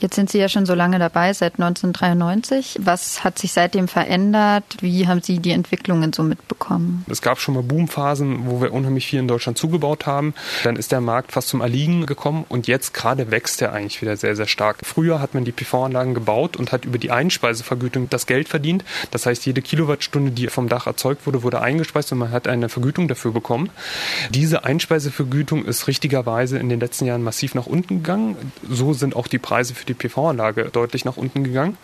Jetzt 0.00 0.14
sind 0.14 0.30
Sie 0.30 0.38
ja 0.38 0.48
schon 0.48 0.64
so 0.64 0.72
lange 0.72 0.98
dabei, 0.98 1.34
seit 1.34 1.60
1993. 1.60 2.78
Was 2.80 3.22
hat 3.22 3.38
sich 3.38 3.52
seitdem 3.52 3.86
verändert? 3.86 4.64
Wie 4.80 5.06
haben 5.06 5.20
Sie 5.20 5.40
die 5.40 5.50
Entwicklungen 5.50 6.14
so 6.14 6.22
mitbekommen? 6.22 7.04
Es 7.10 7.20
gab 7.20 7.38
schon 7.38 7.52
mal 7.52 7.62
Boomphasen, 7.62 8.46
wo 8.46 8.62
wir 8.62 8.72
unheimlich 8.72 9.06
viel 9.06 9.18
in 9.18 9.28
Deutschland 9.28 9.58
zugebaut 9.58 10.06
haben. 10.06 10.32
Dann 10.64 10.76
ist 10.76 10.90
der 10.90 11.02
Markt 11.02 11.32
fast 11.32 11.48
zum 11.48 11.60
Erliegen 11.60 12.06
gekommen 12.06 12.46
und 12.48 12.66
jetzt 12.66 12.94
gerade 12.94 13.30
wächst 13.30 13.60
er 13.60 13.74
eigentlich 13.74 14.00
wieder 14.00 14.16
sehr, 14.16 14.36
sehr 14.36 14.46
stark. 14.46 14.78
Früher 14.84 15.20
hat 15.20 15.34
man 15.34 15.44
die 15.44 15.52
PV-Anlagen 15.52 16.14
gebaut 16.14 16.56
und 16.56 16.72
hat 16.72 16.86
über 16.86 16.96
die 16.96 17.10
Einspeisevergütung 17.10 18.08
das 18.08 18.26
Geld 18.26 18.48
verdient. 18.48 18.84
Das 19.10 19.26
heißt, 19.26 19.44
jede 19.44 19.60
Kilowattstunde, 19.60 20.30
die 20.30 20.46
vom 20.46 20.70
Dach 20.70 20.86
erzeugt 20.86 21.26
wurde, 21.26 21.42
wurde 21.42 21.60
eingespeist 21.60 22.10
und 22.12 22.18
man 22.18 22.30
hat 22.30 22.48
eine 22.48 22.70
Vergütung 22.70 23.06
dafür 23.06 23.32
bekommen. 23.32 23.68
Diese 24.30 24.64
Einspeisevergütung 24.64 25.66
ist 25.66 25.88
richtigerweise 25.88 26.56
in 26.56 26.70
den 26.70 26.80
letzten 26.80 27.04
Jahren 27.04 27.22
massiv 27.22 27.54
nach 27.54 27.66
unten 27.66 27.98
gegangen. 27.98 28.36
So 28.66 28.94
sind 28.94 29.14
auch 29.14 29.26
die 29.26 29.38
Preise 29.38 29.74
für 29.74 29.89
die 29.90 30.08
PV-Anlage 30.08 30.70
deutlich 30.72 31.04
nach 31.04 31.16
unten 31.16 31.44
gegangen. 31.44 31.76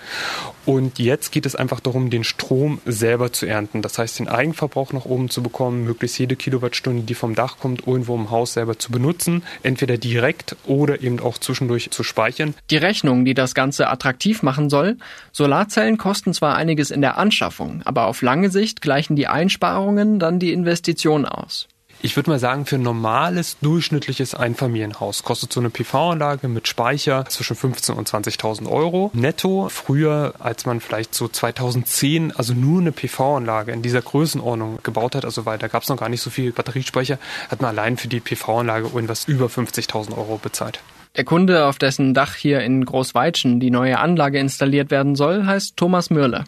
Und 0.64 0.98
jetzt 0.98 1.32
geht 1.32 1.46
es 1.46 1.54
einfach 1.54 1.80
darum, 1.80 2.10
den 2.10 2.24
Strom 2.24 2.80
selber 2.84 3.32
zu 3.32 3.46
ernten. 3.46 3.82
Das 3.82 3.98
heißt, 3.98 4.18
den 4.18 4.28
Eigenverbrauch 4.28 4.92
nach 4.92 5.04
oben 5.04 5.30
zu 5.30 5.42
bekommen, 5.42 5.84
möglichst 5.84 6.18
jede 6.18 6.36
Kilowattstunde, 6.36 7.02
die 7.02 7.14
vom 7.14 7.34
Dach 7.34 7.58
kommt, 7.58 7.86
irgendwo 7.86 8.14
im 8.14 8.30
Haus 8.30 8.54
selber 8.54 8.78
zu 8.78 8.90
benutzen. 8.90 9.42
Entweder 9.62 9.98
direkt 9.98 10.56
oder 10.66 11.02
eben 11.02 11.20
auch 11.20 11.38
zwischendurch 11.38 11.90
zu 11.90 12.02
speichern. 12.02 12.54
Die 12.70 12.76
Rechnung, 12.76 13.24
die 13.24 13.34
das 13.34 13.54
Ganze 13.54 13.88
attraktiv 13.88 14.42
machen 14.42 14.70
soll, 14.70 14.96
Solarzellen 15.32 15.98
kosten 15.98 16.34
zwar 16.34 16.56
einiges 16.56 16.90
in 16.90 17.00
der 17.00 17.18
Anschaffung, 17.18 17.82
aber 17.84 18.06
auf 18.06 18.22
lange 18.22 18.50
Sicht 18.50 18.80
gleichen 18.80 19.16
die 19.16 19.26
Einsparungen 19.26 20.18
dann 20.18 20.38
die 20.38 20.52
Investition 20.52 21.26
aus. 21.26 21.68
Ich 22.02 22.14
würde 22.14 22.30
mal 22.30 22.38
sagen, 22.38 22.66
für 22.66 22.76
ein 22.76 22.82
normales, 22.82 23.56
durchschnittliches 23.62 24.34
Einfamilienhaus 24.34 25.22
kostet 25.22 25.52
so 25.52 25.60
eine 25.60 25.70
PV-Anlage 25.70 26.46
mit 26.46 26.68
Speicher 26.68 27.24
zwischen 27.26 27.56
15.000 27.56 27.92
und 27.92 28.08
20.000 28.08 28.70
Euro 28.70 29.10
netto. 29.14 29.68
Früher, 29.70 30.34
als 30.38 30.66
man 30.66 30.80
vielleicht 30.80 31.14
so 31.14 31.26
2010 31.26 32.32
also 32.32 32.52
nur 32.52 32.80
eine 32.80 32.92
PV-Anlage 32.92 33.72
in 33.72 33.82
dieser 33.82 34.02
Größenordnung 34.02 34.80
gebaut 34.82 35.14
hat, 35.14 35.24
also 35.24 35.46
weil 35.46 35.58
da 35.58 35.68
gab 35.68 35.82
es 35.82 35.88
noch 35.88 35.96
gar 35.96 36.08
nicht 36.08 36.20
so 36.20 36.30
viel 36.30 36.52
Batteriespeicher, 36.52 37.18
hat 37.50 37.62
man 37.62 37.70
allein 37.70 37.96
für 37.96 38.08
die 38.08 38.20
PV-Anlage 38.20 38.88
irgendwas 38.94 39.24
über 39.24 39.46
50.000 39.46 40.16
Euro 40.16 40.38
bezahlt. 40.40 40.80
Der 41.16 41.24
Kunde, 41.24 41.66
auf 41.66 41.78
dessen 41.78 42.12
Dach 42.12 42.34
hier 42.34 42.60
in 42.60 42.84
Großweitschen 42.84 43.58
die 43.58 43.70
neue 43.70 43.98
Anlage 43.98 44.38
installiert 44.38 44.90
werden 44.90 45.16
soll, 45.16 45.46
heißt 45.46 45.76
Thomas 45.76 46.10
Mürle. 46.10 46.44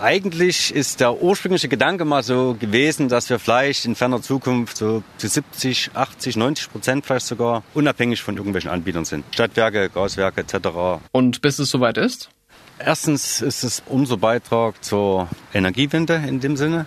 Eigentlich 0.00 0.72
ist 0.72 1.00
der 1.00 1.20
ursprüngliche 1.20 1.66
Gedanke 1.68 2.04
mal 2.04 2.22
so 2.22 2.54
gewesen, 2.58 3.08
dass 3.08 3.28
wir 3.30 3.40
vielleicht 3.40 3.84
in 3.84 3.96
ferner 3.96 4.22
Zukunft 4.22 4.76
so 4.76 5.02
zu 5.16 5.26
70, 5.26 5.90
80, 5.92 6.36
90 6.36 6.70
Prozent 6.70 7.04
vielleicht 7.04 7.26
sogar 7.26 7.64
unabhängig 7.74 8.22
von 8.22 8.36
irgendwelchen 8.36 8.70
Anbietern 8.70 9.04
sind. 9.04 9.24
Stadtwerke, 9.32 9.90
Gaswerke 9.90 10.42
etc. 10.42 11.02
Und 11.10 11.40
bis 11.40 11.58
es 11.58 11.70
soweit 11.70 11.96
ist? 11.96 12.30
Erstens 12.78 13.40
ist 13.40 13.64
es 13.64 13.82
unser 13.86 14.18
Beitrag 14.18 14.84
zur 14.84 15.28
Energiewende 15.52 16.22
in 16.28 16.38
dem 16.38 16.56
Sinne. 16.56 16.86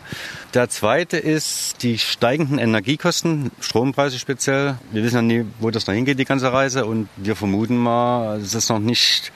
Der 0.54 0.70
zweite 0.70 1.18
ist 1.18 1.84
die 1.84 1.98
steigenden 1.98 2.60
Energiekosten, 2.60 3.52
Strompreise 3.60 4.20
speziell. 4.20 4.78
Wir 4.94 5.04
wissen 5.04 5.16
ja 5.16 5.22
nie, 5.22 5.46
wo 5.60 5.70
das 5.70 5.86
noch 5.88 5.94
hingeht, 5.94 6.18
die 6.18 6.24
ganze 6.24 6.54
Reise. 6.54 6.86
Und 6.86 7.10
wir 7.18 7.36
vermuten 7.36 7.76
mal, 7.76 8.40
es 8.40 8.54
ist 8.54 8.70
noch 8.70 8.80
nicht 8.80 9.34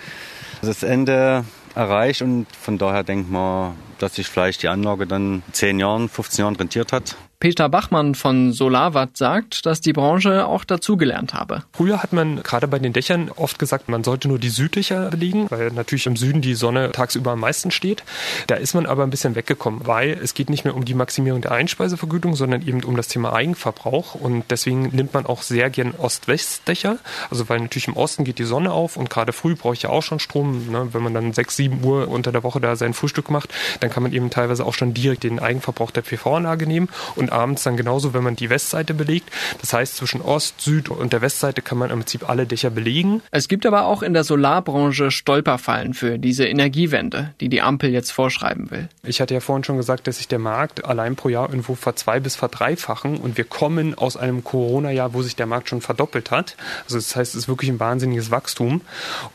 das 0.62 0.82
Ende 0.82 1.44
erreicht 1.76 2.22
und 2.22 2.48
von 2.56 2.78
daher 2.78 3.04
denkt 3.04 3.30
man, 3.30 3.76
dass 4.00 4.16
sich 4.16 4.28
vielleicht 4.28 4.64
die 4.64 4.68
Anlage 4.68 5.06
dann 5.08 5.44
10 5.52 5.80
Jahren, 5.80 6.10
15 6.10 6.44
Jahren 6.44 6.56
rentiert 6.56 6.92
hat. 6.92 7.16
Peter 7.46 7.70
Bachmann 7.70 8.16
von 8.16 8.54
Solarwatt 8.54 9.18
sagt, 9.18 9.68
dass 9.68 9.80
die 9.80 9.94
Branche 9.94 10.48
auch 10.48 10.64
dazugelernt 10.64 11.36
habe. 11.36 11.62
Früher 11.74 12.02
hat 12.02 12.12
man 12.12 12.42
gerade 12.42 12.68
bei 12.68 12.80
den 12.80 12.92
Dächern 12.92 13.30
oft 13.36 13.60
gesagt, 13.60 13.88
man 13.88 14.04
sollte 14.04 14.28
nur 14.28 14.40
die 14.40 14.50
Süddächer 14.50 15.12
belegen, 15.12 15.46
weil 15.52 15.70
natürlich 15.70 16.08
im 16.08 16.16
Süden 16.16 16.42
die 16.42 16.56
Sonne 16.56 16.92
tagsüber 16.92 17.34
am 17.34 17.42
meisten 17.42 17.70
steht. 17.70 18.04
Da 18.48 18.56
ist 18.56 18.74
man 18.74 18.88
aber 18.88 19.04
ein 19.04 19.12
bisschen 19.12 19.36
weggekommen, 19.36 19.82
weil 19.86 20.18
es 20.24 20.34
geht 20.34 20.50
nicht 20.50 20.66
mehr 20.66 20.76
um 20.76 20.86
die 20.86 20.96
Maximierung 20.96 21.42
der 21.42 21.52
Einspeisevergütung, 21.52 22.36
sondern 22.36 22.68
eben 22.68 22.84
um 22.84 22.98
das 22.98 23.10
Thema 23.10 23.32
Eigenverbrauch. 23.34 24.16
Und 24.16 24.46
deswegen 24.50 24.90
nimmt 24.96 25.14
man 25.14 25.28
auch 25.28 25.44
sehr 25.44 25.70
gern 25.70 25.92
Ost-West-Dächer. 25.92 26.98
Also 27.30 27.48
weil 27.48 27.60
natürlich 27.60 27.88
im 27.88 27.96
Osten 27.96 28.24
geht 28.24 28.40
die 28.40 28.46
Sonne 28.46 28.72
auf 28.72 28.98
und 28.98 29.12
gerade 29.12 29.34
früh 29.34 29.56
brauche 29.56 29.76
ich 29.76 29.84
ja 29.84 29.92
auch 29.92 30.02
schon 30.02 30.18
Strom. 30.18 30.72
Ne? 30.72 30.88
Wenn 30.94 31.04
man 31.04 31.14
dann 31.14 31.32
6, 31.32 31.56
7 31.56 31.84
Uhr 31.84 32.08
unter 32.08 32.32
der 32.32 32.42
Woche 32.42 32.60
da 32.60 32.76
sein 32.76 32.96
Frühstück 32.96 33.30
macht, 33.30 33.54
dann 33.82 33.92
kann 33.92 34.02
man 34.02 34.14
eben 34.14 34.32
teilweise 34.32 34.66
auch 34.66 34.74
schon 34.74 34.96
direkt 34.96 35.22
den 35.22 35.38
Eigenverbrauch 35.38 35.92
der 35.92 36.02
PV-Anlage 36.02 36.66
nehmen 36.66 36.90
und 37.16 37.35
abends 37.36 37.64
dann 37.64 37.78
genauso, 37.78 38.14
wenn 38.14 38.24
man 38.24 38.36
die 38.36 38.50
Westseite 38.50 38.94
belegt. 38.94 39.30
Das 39.62 39.74
heißt, 39.74 39.98
zwischen 39.98 40.22
Ost, 40.22 40.62
Süd 40.62 40.90
und 40.90 41.14
der 41.14 41.22
Westseite 41.22 41.62
kann 41.62 41.78
man 41.78 41.92
im 41.92 42.00
Prinzip 42.00 42.28
alle 42.30 42.46
Dächer 42.46 42.70
belegen. 42.70 43.22
Es 43.32 43.48
gibt 43.48 43.66
aber 43.66 43.86
auch 43.86 44.02
in 44.02 44.14
der 44.14 44.24
Solarbranche 44.24 45.12
Stolperfallen 45.12 45.94
für 45.94 46.18
diese 46.18 46.48
Energiewende, 46.48 47.34
die 47.42 47.50
die 47.50 47.62
Ampel 47.62 47.92
jetzt 47.92 48.12
vorschreiben 48.12 48.72
will. 48.72 48.90
Ich 49.04 49.22
hatte 49.22 49.34
ja 49.34 49.40
vorhin 49.40 49.64
schon 49.64 49.78
gesagt, 49.78 50.08
dass 50.08 50.18
sich 50.18 50.28
der 50.28 50.40
Markt 50.40 50.86
allein 50.86 51.16
pro 51.16 51.30
Jahr 51.30 51.50
irgendwo 51.50 51.76
verzwei- 51.76 52.20
bis 52.20 52.36
verdreifachen 52.36 53.18
und 53.18 53.38
wir 53.38 53.44
kommen 53.44 53.96
aus 53.96 54.18
einem 54.18 54.44
Corona-Jahr, 54.44 55.14
wo 55.14 55.22
sich 55.22 55.36
der 55.36 55.46
Markt 55.46 55.70
schon 55.70 55.82
verdoppelt 55.82 56.32
hat. 56.32 56.56
Also 56.86 56.98
das 56.98 57.16
heißt, 57.16 57.36
es 57.36 57.42
ist 57.44 57.48
wirklich 57.48 57.70
ein 57.70 57.80
wahnsinniges 57.80 58.32
Wachstum 58.32 58.82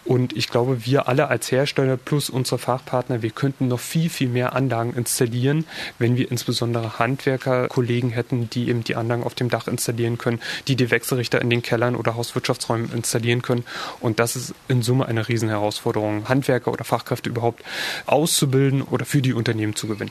und 0.05 0.37
ich 0.37 0.49
glaube, 0.49 0.87
wir 0.87 1.09
alle 1.09 1.29
als 1.29 1.53
Hersteller 1.53 1.97
plus 1.97 2.31
unsere 2.31 2.59
Fachpartner, 2.59 3.23
wir 3.23 3.31
könnten 3.31 3.69
noch 3.69 3.81
viel, 3.81 4.09
viel 4.09 4.29
mehr 4.29 4.55
Anlagen 4.55 4.95
installieren, 4.95 5.65
wenn 5.99 6.17
wir 6.17 6.31
insbesondere 6.31 6.99
Handwerker, 6.99 7.69
Kollegen 7.81 8.11
hätten, 8.11 8.51
die 8.51 8.69
eben 8.69 8.85
die 8.85 8.95
Anlagen 8.95 9.23
auf 9.23 9.35
dem 9.35 9.49
Dach 9.49 9.67
installieren 9.67 10.19
können, 10.19 10.39
die 10.69 10.77
die 10.77 10.91
Wechselrichter 10.91 11.41
in 11.41 11.49
den 11.49 11.63
Kellern 11.63 11.97
oder 11.97 12.15
Hauswirtschaftsräumen 12.15 12.93
installieren 12.93 13.41
können. 13.41 13.65
Und 14.01 14.19
das 14.19 14.37
ist 14.37 14.55
in 14.69 14.83
Summe 14.83 15.07
eine 15.07 15.27
Riesenherausforderung, 15.27 16.29
Handwerker 16.29 16.75
oder 16.75 16.85
Fachkräfte 16.85 17.31
überhaupt 17.31 17.63
auszubilden 18.05 18.83
oder 18.83 19.07
für 19.07 19.23
die 19.23 19.33
Unternehmen 19.33 19.75
zu 19.77 19.87
gewinnen. 19.87 20.11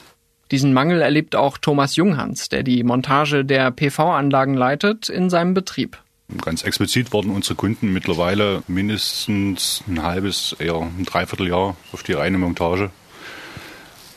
Diesen 0.50 0.74
Mangel 0.74 1.04
erlebt 1.04 1.36
auch 1.36 1.60
Thomas 1.60 1.96
Junghans, 1.96 2.50
der 2.50 2.64
die 2.64 2.84
Montage 2.84 3.46
der 3.46 3.70
PV-Anlagen 3.70 4.56
leitet, 4.56 5.08
in 5.08 5.30
seinem 5.30 5.54
Betrieb. 5.54 6.00
Ganz 6.42 6.64
explizit 6.64 7.14
worden 7.14 7.30
unsere 7.30 7.54
Kunden 7.54 7.94
mittlerweile 7.94 8.64
mindestens 8.68 9.84
ein 9.88 10.02
halbes, 10.02 10.56
eher 10.58 10.82
ein 10.82 11.06
Dreivierteljahr 11.06 11.78
auf 11.92 12.02
die 12.02 12.14
reine 12.14 12.40
Montage. 12.40 12.90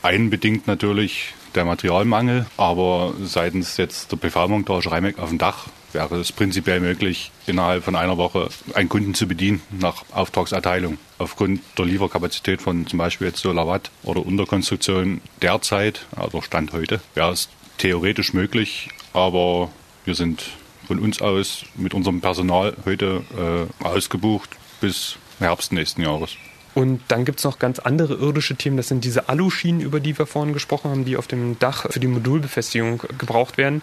Einbedingt 0.01 0.65
natürlich 0.65 1.35
der 1.55 1.65
Materialmangel. 1.65 2.45
Aber 2.57 3.13
seitens 3.21 3.77
jetzt 3.77 4.11
der 4.11 4.17
PV-Montage 4.17 4.91
Reimeck 4.91 5.19
auf 5.19 5.29
dem 5.29 5.37
Dach 5.37 5.67
wäre 5.93 6.19
es 6.19 6.31
prinzipiell 6.31 6.79
möglich, 6.79 7.31
innerhalb 7.45 7.83
von 7.83 7.95
einer 7.95 8.17
Woche 8.17 8.49
einen 8.73 8.89
Kunden 8.89 9.13
zu 9.13 9.27
bedienen 9.27 9.61
nach 9.71 10.03
Auftragserteilung. 10.11 10.97
Aufgrund 11.17 11.61
der 11.77 11.85
Lieferkapazität 11.85 12.61
von 12.61 12.87
zum 12.87 12.99
Beispiel 12.99 13.27
jetzt 13.27 13.41
Solarwatt 13.41 13.91
oder 14.03 14.25
Unterkonstruktion 14.25 15.21
derzeit, 15.41 16.05
also 16.15 16.41
Stand 16.41 16.73
heute, 16.73 17.01
wäre 17.13 17.31
es 17.31 17.49
theoretisch 17.77 18.33
möglich, 18.33 18.89
aber 19.13 19.69
wir 20.05 20.15
sind 20.15 20.43
von 20.87 20.99
uns 20.99 21.21
aus 21.21 21.65
mit 21.75 21.93
unserem 21.93 22.21
Personal 22.21 22.75
heute 22.85 23.23
äh, 23.37 23.83
ausgebucht 23.83 24.49
bis 24.81 25.17
Herbst 25.39 25.71
nächsten 25.71 26.01
Jahres. 26.01 26.35
Und 26.75 27.01
dann 27.07 27.25
gibt 27.25 27.39
es 27.39 27.45
noch 27.45 27.59
ganz 27.59 27.79
andere 27.79 28.15
irdische 28.15 28.55
Themen. 28.55 28.77
Das 28.77 28.87
sind 28.87 29.03
diese 29.03 29.29
Aluschienen, 29.29 29.81
über 29.81 29.99
die 29.99 30.17
wir 30.17 30.25
vorhin 30.25 30.53
gesprochen 30.53 30.91
haben, 30.91 31.05
die 31.05 31.17
auf 31.17 31.27
dem 31.27 31.59
Dach 31.59 31.85
für 31.89 31.99
die 31.99 32.07
Modulbefestigung 32.07 33.03
gebraucht 33.17 33.57
werden. 33.57 33.81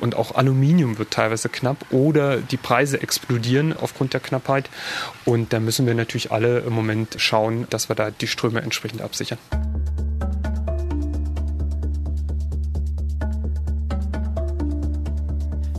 Und 0.00 0.16
auch 0.16 0.34
Aluminium 0.34 0.98
wird 0.98 1.10
teilweise 1.10 1.48
knapp 1.48 1.76
oder 1.90 2.38
die 2.38 2.56
Preise 2.56 3.00
explodieren 3.00 3.74
aufgrund 3.76 4.14
der 4.14 4.20
Knappheit. 4.20 4.70
Und 5.24 5.52
da 5.52 5.60
müssen 5.60 5.86
wir 5.86 5.94
natürlich 5.94 6.32
alle 6.32 6.60
im 6.60 6.72
Moment 6.72 7.16
schauen, 7.18 7.66
dass 7.70 7.88
wir 7.88 7.96
da 7.96 8.10
die 8.10 8.26
Ströme 8.26 8.60
entsprechend 8.60 9.02
absichern. 9.02 9.38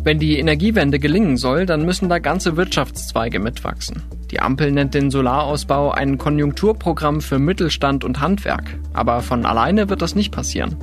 Wenn 0.04 0.20
die 0.20 0.38
Energiewende 0.38 1.00
gelingen 1.00 1.38
soll, 1.38 1.66
dann 1.66 1.86
müssen 1.86 2.10
da 2.10 2.20
ganze 2.20 2.58
Wirtschaftszweige 2.58 3.40
mitwachsen. 3.40 4.04
Die 4.34 4.40
Ampel 4.40 4.72
nennt 4.72 4.96
den 4.96 5.12
Solarausbau 5.12 5.92
ein 5.92 6.18
Konjunkturprogramm 6.18 7.22
für 7.22 7.38
Mittelstand 7.38 8.04
und 8.04 8.20
Handwerk. 8.20 8.80
Aber 8.92 9.22
von 9.22 9.46
alleine 9.46 9.90
wird 9.90 10.02
das 10.02 10.16
nicht 10.16 10.32
passieren. 10.32 10.76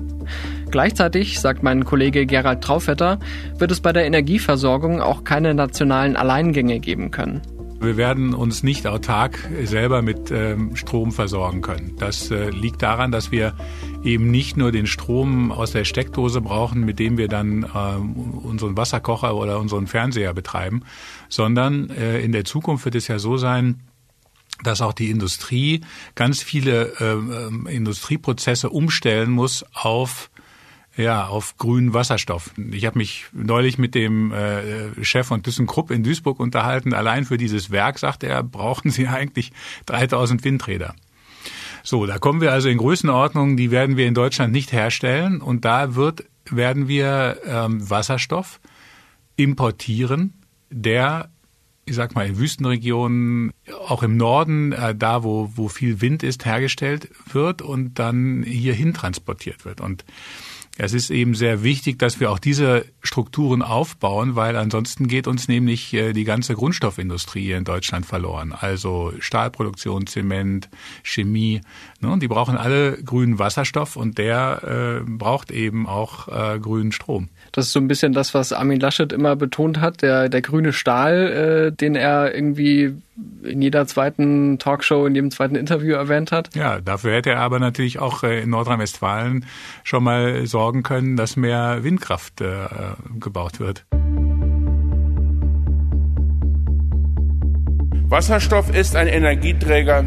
Gleichzeitig, 0.70 1.40
sagt 1.40 1.64
mein 1.64 1.84
Kollege 1.84 2.26
Gerald 2.26 2.60
Traufetter, 2.60 3.18
wird 3.58 3.72
es 3.72 3.80
bei 3.80 3.92
der 3.92 4.06
Energieversorgung 4.06 5.00
auch 5.00 5.24
keine 5.24 5.52
nationalen 5.52 6.14
Alleingänge 6.14 6.78
geben 6.78 7.10
können. 7.10 7.42
Wir 7.80 7.96
werden 7.96 8.34
uns 8.34 8.62
nicht 8.62 8.86
autark 8.86 9.48
selber 9.64 10.02
mit 10.02 10.30
ähm, 10.30 10.76
Strom 10.76 11.12
versorgen 11.12 11.62
können. 11.62 11.96
Das 11.98 12.30
äh, 12.30 12.50
liegt 12.50 12.82
daran, 12.82 13.10
dass 13.10 13.32
wir 13.32 13.54
eben 14.04 14.30
nicht 14.30 14.58
nur 14.58 14.70
den 14.70 14.86
Strom 14.86 15.50
aus 15.50 15.72
der 15.72 15.84
Steckdose 15.84 16.42
brauchen, 16.42 16.84
mit 16.84 16.98
dem 16.98 17.16
wir 17.16 17.26
dann 17.26 17.66
ähm, 17.74 18.12
unseren 18.44 18.76
Wasserkocher 18.76 19.34
oder 19.34 19.58
unseren 19.58 19.86
Fernseher 19.86 20.34
betreiben, 20.34 20.82
sondern 21.30 21.88
äh, 21.88 22.20
in 22.20 22.32
der 22.32 22.44
Zukunft 22.44 22.84
wird 22.84 22.96
es 22.96 23.08
ja 23.08 23.18
so 23.18 23.38
sein, 23.38 23.80
dass 24.62 24.82
auch 24.82 24.92
die 24.92 25.08
Industrie 25.08 25.80
ganz 26.14 26.42
viele 26.42 26.92
äh, 27.00 27.74
Industrieprozesse 27.74 28.68
umstellen 28.68 29.30
muss 29.30 29.64
auf 29.72 30.30
ja, 30.96 31.26
auf 31.26 31.56
grünen 31.56 31.94
Wasserstoff. 31.94 32.50
Ich 32.72 32.84
habe 32.84 32.98
mich 32.98 33.26
neulich 33.32 33.78
mit 33.78 33.94
dem 33.94 34.32
äh, 34.32 35.04
Chef 35.04 35.26
von 35.26 35.42
ThyssenKrupp 35.42 35.90
in 35.90 36.02
Duisburg 36.02 36.40
unterhalten. 36.40 36.92
Allein 36.92 37.24
für 37.24 37.38
dieses 37.38 37.70
Werk, 37.70 37.98
sagt 37.98 38.24
er, 38.24 38.42
brauchen 38.42 38.90
sie 38.90 39.06
eigentlich 39.06 39.52
3000 39.86 40.44
Windräder. 40.44 40.94
So, 41.82 42.06
da 42.06 42.18
kommen 42.18 42.40
wir 42.40 42.52
also 42.52 42.68
in 42.68 42.78
Größenordnungen, 42.78 43.56
die 43.56 43.70
werden 43.70 43.96
wir 43.96 44.06
in 44.06 44.14
Deutschland 44.14 44.52
nicht 44.52 44.72
herstellen. 44.72 45.40
Und 45.40 45.64
da 45.64 45.94
wird, 45.94 46.24
werden 46.50 46.88
wir 46.88 47.38
ähm, 47.46 47.88
Wasserstoff 47.88 48.60
importieren, 49.36 50.34
der 50.70 51.30
ich 51.86 51.96
sag 51.96 52.14
mal, 52.14 52.26
in 52.26 52.38
Wüstenregionen, 52.38 53.52
auch 53.88 54.04
im 54.04 54.16
Norden, 54.16 54.70
äh, 54.72 54.94
da 54.94 55.24
wo, 55.24 55.50
wo 55.56 55.68
viel 55.68 56.00
Wind 56.00 56.22
ist, 56.22 56.44
hergestellt 56.44 57.10
wird 57.32 57.62
und 57.62 57.98
dann 57.98 58.44
hierhin 58.44 58.94
transportiert 58.94 59.64
wird. 59.64 59.80
Und 59.80 60.04
es 60.78 60.94
ist 60.94 61.10
eben 61.10 61.34
sehr 61.34 61.62
wichtig, 61.62 61.98
dass 61.98 62.20
wir 62.20 62.30
auch 62.30 62.38
diese 62.38 62.86
Strukturen 63.02 63.60
aufbauen, 63.60 64.36
weil 64.36 64.56
ansonsten 64.56 65.08
geht 65.08 65.26
uns 65.26 65.48
nämlich 65.48 65.92
äh, 65.92 66.12
die 66.12 66.24
ganze 66.24 66.54
Grundstoffindustrie 66.54 67.52
in 67.52 67.64
Deutschland 67.64 68.06
verloren. 68.06 68.52
Also 68.52 69.12
Stahlproduktion, 69.18 70.06
Zement, 70.06 70.70
Chemie. 71.02 71.60
Ne? 72.00 72.18
Die 72.18 72.28
brauchen 72.28 72.56
alle 72.56 73.02
grünen 73.02 73.38
Wasserstoff 73.38 73.96
und 73.96 74.16
der 74.16 75.02
äh, 75.02 75.10
braucht 75.10 75.50
eben 75.50 75.86
auch 75.86 76.28
äh, 76.28 76.58
grünen 76.60 76.92
Strom. 76.92 77.28
Das 77.52 77.66
ist 77.66 77.72
so 77.72 77.80
ein 77.80 77.88
bisschen 77.88 78.12
das, 78.12 78.32
was 78.34 78.52
Armin 78.52 78.78
Laschet 78.78 79.12
immer 79.12 79.34
betont 79.36 79.80
hat, 79.80 80.02
der, 80.02 80.28
der 80.28 80.40
grüne 80.40 80.72
Stahl, 80.72 81.72
äh, 81.72 81.76
den 81.76 81.96
er 81.96 82.34
irgendwie 82.34 82.94
in 83.42 83.60
jeder 83.60 83.86
zweiten 83.86 84.58
Talkshow, 84.58 85.06
in 85.06 85.14
jedem 85.14 85.30
zweiten 85.30 85.56
Interview 85.56 85.94
erwähnt 85.94 86.32
hat. 86.32 86.54
Ja, 86.54 86.80
dafür 86.80 87.14
hätte 87.14 87.30
er 87.30 87.40
aber 87.40 87.58
natürlich 87.58 87.98
auch 87.98 88.22
äh, 88.22 88.40
in 88.42 88.50
Nordrhein-Westfalen 88.50 89.46
schon 89.82 90.04
mal 90.04 90.46
sorgen 90.46 90.82
können, 90.82 91.16
dass 91.16 91.36
mehr 91.36 91.82
Windkraft 91.82 92.40
äh, 92.40 92.66
gebaut 93.18 93.58
wird. 93.60 93.84
Wasserstoff 98.08 98.74
ist 98.74 98.96
ein 98.96 99.06
Energieträger 99.06 100.04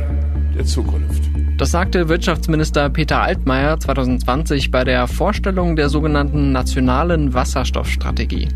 der 0.56 0.66
Zukunft. 0.66 1.23
Das 1.64 1.72
sagte 1.72 2.10
Wirtschaftsminister 2.10 2.90
Peter 2.90 3.22
Altmaier 3.22 3.80
2020 3.80 4.70
bei 4.70 4.84
der 4.84 5.08
Vorstellung 5.08 5.78
der 5.78 5.88
sogenannten 5.88 6.52
nationalen 6.52 7.34
Wasserstoffstrategie. 7.34 8.50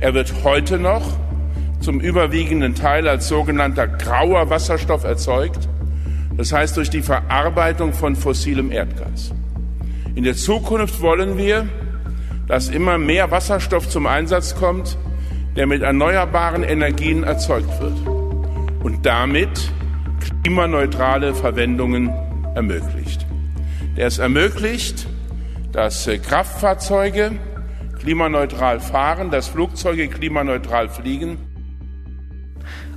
Er 0.00 0.14
wird 0.14 0.34
heute 0.42 0.80
noch 0.80 1.16
zum 1.78 2.00
überwiegenden 2.00 2.74
Teil 2.74 3.06
als 3.06 3.28
sogenannter 3.28 3.86
grauer 3.86 4.50
Wasserstoff 4.50 5.04
erzeugt, 5.04 5.68
das 6.36 6.52
heißt 6.52 6.76
durch 6.76 6.90
die 6.90 7.02
Verarbeitung 7.02 7.92
von 7.92 8.16
fossilem 8.16 8.72
Erdgas. 8.72 9.32
In 10.16 10.24
der 10.24 10.34
Zukunft 10.34 11.00
wollen 11.00 11.38
wir, 11.38 11.68
dass 12.48 12.68
immer 12.68 12.98
mehr 12.98 13.30
Wasserstoff 13.30 13.88
zum 13.88 14.08
Einsatz 14.08 14.56
kommt, 14.56 14.98
der 15.54 15.68
mit 15.68 15.82
erneuerbaren 15.82 16.64
Energien 16.64 17.22
erzeugt 17.22 17.80
wird 17.80 17.94
und 18.82 19.06
damit 19.06 19.70
klimaneutrale 20.44 21.34
Verwendungen 21.34 22.10
ermöglicht. 22.54 23.24
Der 23.96 24.08
es 24.08 24.18
ermöglicht, 24.18 25.06
dass 25.72 26.06
äh, 26.06 26.18
Kraftfahrzeuge 26.18 27.32
klimaneutral 27.98 28.78
fahren, 28.78 29.30
dass 29.30 29.48
Flugzeuge 29.48 30.06
klimaneutral 30.08 30.90
fliegen. 30.90 31.38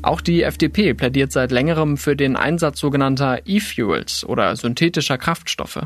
Auch 0.01 0.19
die 0.19 0.43
FDP 0.43 0.93
plädiert 0.93 1.31
seit 1.31 1.51
längerem 1.51 1.95
für 1.95 2.17
den 2.17 2.35
Einsatz 2.35 2.81
sogenannter 2.81 3.39
E-Fuels 3.45 4.25
oder 4.25 4.53
synthetischer 4.57 5.17
Kraftstoffe. 5.17 5.85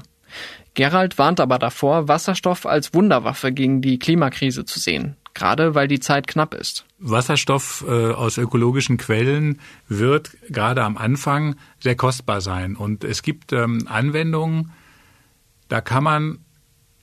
Gerald 0.73 1.19
warnt 1.19 1.39
aber 1.39 1.59
davor, 1.59 2.07
Wasserstoff 2.07 2.65
als 2.65 2.95
Wunderwaffe 2.95 3.51
gegen 3.51 3.83
die 3.83 3.99
Klimakrise 3.99 4.65
zu 4.65 4.79
sehen 4.79 5.15
gerade 5.33 5.75
weil 5.75 5.87
die 5.87 5.99
Zeit 5.99 6.27
knapp 6.27 6.53
ist. 6.53 6.85
Wasserstoff 7.01 7.83
äh, 7.87 8.11
aus 8.11 8.37
ökologischen 8.37 8.97
Quellen 8.97 9.59
wird 9.87 10.37
gerade 10.49 10.83
am 10.83 10.97
Anfang 10.97 11.55
sehr 11.79 11.95
kostbar 11.95 12.41
sein. 12.41 12.75
Und 12.75 13.03
es 13.03 13.23
gibt 13.23 13.51
ähm, 13.53 13.87
Anwendungen, 13.87 14.71
da 15.67 15.81
kann 15.81 16.03
man, 16.03 16.39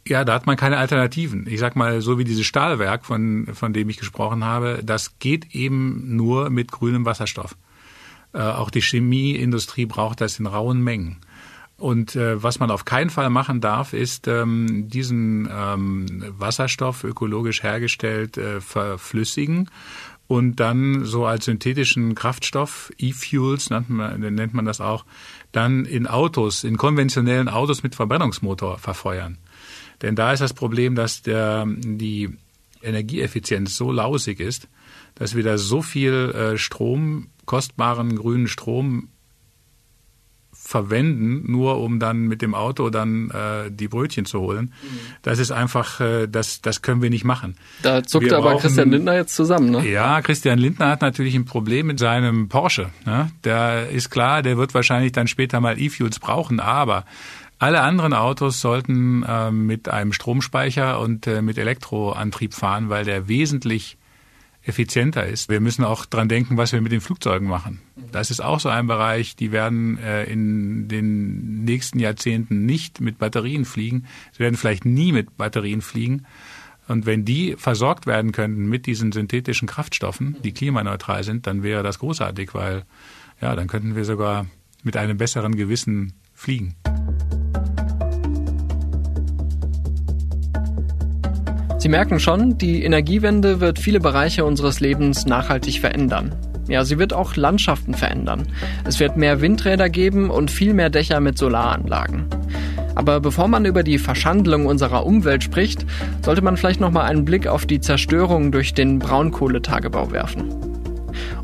ja, 0.06 0.24
da 0.24 0.34
hat 0.34 0.46
man 0.46 0.56
keine 0.56 0.78
Alternativen. 0.78 1.46
Ich 1.48 1.58
sag 1.58 1.74
mal, 1.74 2.00
so 2.00 2.18
wie 2.18 2.24
dieses 2.24 2.46
Stahlwerk, 2.46 3.04
von, 3.04 3.48
von 3.54 3.72
dem 3.72 3.88
ich 3.88 3.98
gesprochen 3.98 4.44
habe, 4.44 4.80
das 4.84 5.18
geht 5.18 5.54
eben 5.54 6.16
nur 6.16 6.48
mit 6.50 6.70
grünem 6.70 7.04
Wasserstoff. 7.04 7.56
Äh, 8.32 8.40
auch 8.40 8.70
die 8.70 8.82
Chemieindustrie 8.82 9.86
braucht 9.86 10.20
das 10.20 10.38
in 10.38 10.46
rauen 10.46 10.80
Mengen. 10.80 11.18
Und 11.78 12.16
äh, 12.16 12.42
was 12.42 12.58
man 12.58 12.72
auf 12.72 12.84
keinen 12.84 13.08
Fall 13.08 13.30
machen 13.30 13.60
darf, 13.60 13.92
ist 13.92 14.26
ähm, 14.26 14.88
diesen 14.88 15.48
ähm, 15.50 16.24
Wasserstoff 16.36 17.04
ökologisch 17.04 17.62
hergestellt 17.62 18.36
äh, 18.36 18.60
verflüssigen 18.60 19.70
und 20.26 20.56
dann 20.56 21.04
so 21.04 21.24
als 21.24 21.46
synthetischen 21.46 22.16
Kraftstoff, 22.16 22.92
E-Fuels 22.98 23.70
nennt 23.70 23.90
man, 23.90 24.20
nennt 24.20 24.54
man 24.54 24.66
das 24.66 24.80
auch, 24.80 25.06
dann 25.52 25.84
in 25.86 26.06
Autos, 26.06 26.64
in 26.64 26.76
konventionellen 26.76 27.48
Autos 27.48 27.84
mit 27.84 27.94
Verbrennungsmotor 27.94 28.78
verfeuern. 28.78 29.38
Denn 30.02 30.16
da 30.16 30.32
ist 30.32 30.40
das 30.40 30.52
Problem, 30.52 30.96
dass 30.96 31.22
der, 31.22 31.64
die 31.66 32.28
Energieeffizienz 32.82 33.76
so 33.76 33.90
lausig 33.90 34.40
ist, 34.40 34.68
dass 35.14 35.34
wir 35.34 35.44
da 35.44 35.58
so 35.58 35.80
viel 35.80 36.12
äh, 36.12 36.58
Strom, 36.58 37.28
kostbaren 37.46 38.16
grünen 38.16 38.48
Strom 38.48 39.08
verwenden, 40.68 41.50
nur 41.50 41.80
um 41.80 41.98
dann 41.98 42.26
mit 42.26 42.42
dem 42.42 42.54
Auto 42.54 42.90
dann 42.90 43.30
äh, 43.30 43.70
die 43.70 43.88
Brötchen 43.88 44.26
zu 44.26 44.40
holen. 44.40 44.74
Mhm. 44.82 44.98
Das 45.22 45.38
ist 45.38 45.50
einfach, 45.50 45.98
äh, 46.00 46.26
das, 46.26 46.60
das 46.60 46.82
können 46.82 47.00
wir 47.00 47.08
nicht 47.08 47.24
machen. 47.24 47.56
Da 47.80 48.02
zuckt 48.02 48.26
wir 48.26 48.36
aber 48.36 48.50
brauchen, 48.50 48.60
Christian 48.60 48.90
Lindner 48.90 49.14
jetzt 49.14 49.34
zusammen, 49.34 49.70
ne? 49.70 49.88
Ja, 49.88 50.20
Christian 50.20 50.58
Lindner 50.58 50.88
hat 50.90 51.00
natürlich 51.00 51.34
ein 51.34 51.46
Problem 51.46 51.86
mit 51.86 51.98
seinem 51.98 52.50
Porsche. 52.50 52.90
Ne? 53.06 53.30
Der 53.44 53.88
ist 53.88 54.10
klar, 54.10 54.42
der 54.42 54.58
wird 54.58 54.74
wahrscheinlich 54.74 55.12
dann 55.12 55.26
später 55.26 55.58
mal 55.62 55.80
E-Fuels 55.80 56.18
brauchen, 56.18 56.60
aber 56.60 57.06
alle 57.58 57.80
anderen 57.80 58.12
Autos 58.12 58.60
sollten 58.60 59.22
äh, 59.22 59.50
mit 59.50 59.88
einem 59.88 60.12
Stromspeicher 60.12 61.00
und 61.00 61.26
äh, 61.26 61.40
mit 61.40 61.56
Elektroantrieb 61.56 62.52
fahren, 62.52 62.90
weil 62.90 63.06
der 63.06 63.26
wesentlich 63.26 63.96
effizienter 64.68 65.26
ist. 65.26 65.48
Wir 65.48 65.60
müssen 65.60 65.84
auch 65.84 66.04
dran 66.04 66.28
denken, 66.28 66.56
was 66.56 66.72
wir 66.72 66.80
mit 66.80 66.92
den 66.92 67.00
Flugzeugen 67.00 67.48
machen. 67.48 67.80
Das 68.12 68.30
ist 68.30 68.40
auch 68.40 68.60
so 68.60 68.68
ein 68.68 68.86
Bereich, 68.86 69.34
die 69.34 69.50
werden 69.50 69.98
äh, 69.98 70.24
in 70.24 70.88
den 70.88 71.64
nächsten 71.64 71.98
Jahrzehnten 71.98 72.66
nicht 72.66 73.00
mit 73.00 73.18
Batterien 73.18 73.64
fliegen. 73.64 74.06
Sie 74.32 74.40
werden 74.40 74.56
vielleicht 74.56 74.84
nie 74.84 75.12
mit 75.12 75.36
Batterien 75.36 75.80
fliegen. 75.80 76.26
Und 76.86 77.04
wenn 77.04 77.24
die 77.24 77.56
versorgt 77.56 78.06
werden 78.06 78.32
könnten 78.32 78.66
mit 78.66 78.86
diesen 78.86 79.12
synthetischen 79.12 79.68
Kraftstoffen, 79.68 80.36
die 80.42 80.52
klimaneutral 80.52 81.22
sind, 81.22 81.46
dann 81.46 81.62
wäre 81.62 81.82
das 81.82 81.98
großartig, 81.98 82.54
weil 82.54 82.84
ja, 83.40 83.54
dann 83.54 83.68
könnten 83.68 83.94
wir 83.94 84.04
sogar 84.04 84.46
mit 84.82 84.96
einem 84.96 85.18
besseren 85.18 85.54
Gewissen 85.56 86.14
fliegen. 86.34 86.74
Sie 91.78 91.88
merken 91.88 92.18
schon, 92.18 92.58
die 92.58 92.82
Energiewende 92.82 93.60
wird 93.60 93.78
viele 93.78 94.00
Bereiche 94.00 94.44
unseres 94.44 94.80
Lebens 94.80 95.26
nachhaltig 95.26 95.78
verändern. 95.78 96.34
Ja, 96.66 96.84
sie 96.84 96.98
wird 96.98 97.12
auch 97.12 97.36
Landschaften 97.36 97.94
verändern. 97.94 98.48
Es 98.84 98.98
wird 98.98 99.16
mehr 99.16 99.40
Windräder 99.40 99.88
geben 99.88 100.28
und 100.28 100.50
viel 100.50 100.74
mehr 100.74 100.90
Dächer 100.90 101.20
mit 101.20 101.38
Solaranlagen. 101.38 102.26
Aber 102.96 103.20
bevor 103.20 103.46
man 103.46 103.64
über 103.64 103.84
die 103.84 103.98
Verschandlung 103.98 104.66
unserer 104.66 105.06
Umwelt 105.06 105.44
spricht, 105.44 105.86
sollte 106.24 106.42
man 106.42 106.56
vielleicht 106.56 106.80
noch 106.80 106.90
mal 106.90 107.04
einen 107.04 107.24
Blick 107.24 107.46
auf 107.46 107.64
die 107.64 107.80
Zerstörung 107.80 108.50
durch 108.50 108.74
den 108.74 108.98
Braunkohletagebau 108.98 110.10
werfen. 110.10 110.52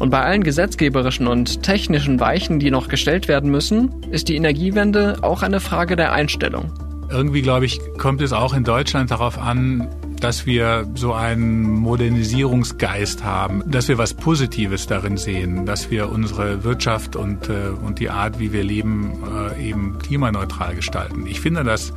Und 0.01 0.11
bei 0.11 0.21
allen 0.21 0.43
gesetzgeberischen 0.43 1.29
und 1.29 1.63
technischen 1.63 2.19
Weichen, 2.19 2.59
die 2.59 2.73
noch 2.73 2.89
gestellt 2.89 3.29
werden 3.29 3.53
müssen, 3.53 4.03
ist 4.11 4.29
die 4.29 4.35
Energiewende 4.35 5.19
auch 5.23 5.43
eine 5.43 5.61
Frage 5.61 5.95
der 5.95 6.13
Einstellung. 6.13 6.73
Irgendwie, 7.09 7.43
glaube 7.43 7.67
ich, 7.67 7.79
kommt 7.99 8.21
es 8.21 8.33
auch 8.33 8.53
in 8.53 8.65
Deutschland 8.65 9.13
darauf 9.13 9.39
an, 9.39 9.89
dass 10.25 10.47
wir 10.47 10.87
so 10.95 11.13
einen 11.13 11.65
Modernisierungsgeist 11.65 13.25
haben, 13.25 13.63
dass 13.71 13.89
wir 13.89 13.99
was 13.99 14.15
Positives 14.15 14.87
darin 14.87 15.19
sehen, 15.19 15.67
dass 15.67 15.91
wir 15.91 16.09
unsere 16.09 16.65
Wirtschaft 16.65 17.15
und, 17.15 17.51
äh, 17.51 17.69
und 17.85 17.99
die 17.99 18.09
Art, 18.09 18.39
wie 18.39 18.51
wir 18.51 18.65
leben, 18.65 19.13
äh, 19.55 19.69
eben 19.69 19.99
klimaneutral 19.99 20.77
gestalten. 20.77 21.27
Ich 21.27 21.43
finde 21.43 21.63
das 21.63 21.93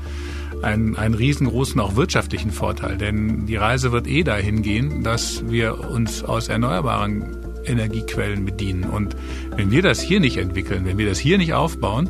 einen, 0.61 0.97
einen 0.97 1.13
riesengroßen, 1.13 1.79
auch 1.79 1.95
wirtschaftlichen 1.95 2.51
Vorteil, 2.51 2.97
denn 2.97 3.45
die 3.45 3.55
Reise 3.55 3.93
wird 3.93 4.07
eh 4.07 4.23
dahin 4.23 4.61
gehen, 4.61 5.03
dass 5.03 5.49
wir 5.49 5.89
uns 5.89 6.21
aus 6.21 6.49
erneuerbaren 6.49 7.37
Energiequellen 7.63 8.43
bedienen. 8.43 8.83
Und 8.83 9.15
wenn 9.55 9.71
wir 9.71 9.81
das 9.81 10.01
hier 10.01 10.19
nicht 10.19 10.35
entwickeln, 10.35 10.83
wenn 10.83 10.97
wir 10.97 11.07
das 11.07 11.17
hier 11.17 11.37
nicht 11.37 11.53
aufbauen, 11.53 12.09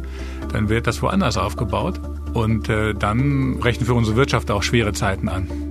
dann 0.51 0.67
wird 0.67 0.87
das 0.87 0.99
woanders 1.03 1.37
aufgebaut. 1.37 2.01
Und 2.33 2.69
äh, 2.69 2.95
dann 2.95 3.59
rechnen 3.61 3.85
für 3.85 3.93
unsere 3.93 4.17
Wirtschaft 4.17 4.49
auch 4.49 4.63
schwere 4.63 4.93
Zeiten 4.93 5.29
an. 5.29 5.66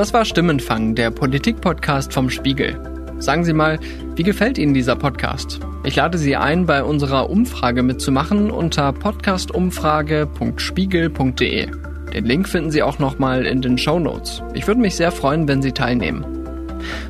Das 0.00 0.14
war 0.14 0.24
Stimmenfang, 0.24 0.94
der 0.94 1.10
Politik-Podcast 1.10 2.14
vom 2.14 2.30
Spiegel. 2.30 2.80
Sagen 3.18 3.44
Sie 3.44 3.52
mal, 3.52 3.78
wie 4.16 4.22
gefällt 4.22 4.56
Ihnen 4.56 4.72
dieser 4.72 4.96
Podcast? 4.96 5.60
Ich 5.84 5.94
lade 5.94 6.16
Sie 6.16 6.36
ein, 6.36 6.64
bei 6.64 6.82
unserer 6.82 7.28
Umfrage 7.28 7.82
mitzumachen 7.82 8.50
unter 8.50 8.94
podcastumfrage.spiegel.de. 8.94 11.68
Den 12.14 12.24
Link 12.24 12.48
finden 12.48 12.70
Sie 12.70 12.82
auch 12.82 12.98
nochmal 12.98 13.44
in 13.44 13.60
den 13.60 13.76
Show 13.76 13.98
Notes. 13.98 14.42
Ich 14.54 14.66
würde 14.66 14.80
mich 14.80 14.96
sehr 14.96 15.12
freuen, 15.12 15.46
wenn 15.46 15.60
Sie 15.60 15.72
teilnehmen. 15.72 16.24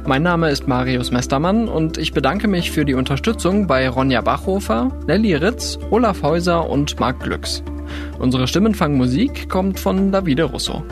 Mein 0.05 0.25
Name 0.25 0.51
ist 0.51 0.67
Marius 0.67 1.13
Mestermann 1.13 1.69
und 1.69 1.97
ich 1.97 2.13
bedanke 2.13 2.49
mich 2.49 2.73
für 2.73 2.85
die 2.85 2.95
Unterstützung 2.95 3.69
bei 3.69 3.89
Ronja 3.89 4.21
Bachhofer, 4.21 4.91
Nelly 5.07 5.37
Ritz, 5.37 5.79
Olaf 5.93 6.25
Häuser 6.25 6.69
und 6.69 6.99
Marc 6.99 7.21
Glücks. 7.21 7.63
Unsere 8.19 8.49
Stimmenfangmusik 8.49 9.49
kommt 9.49 9.79
von 9.79 10.11
Davide 10.11 10.43
Russo. 10.43 10.83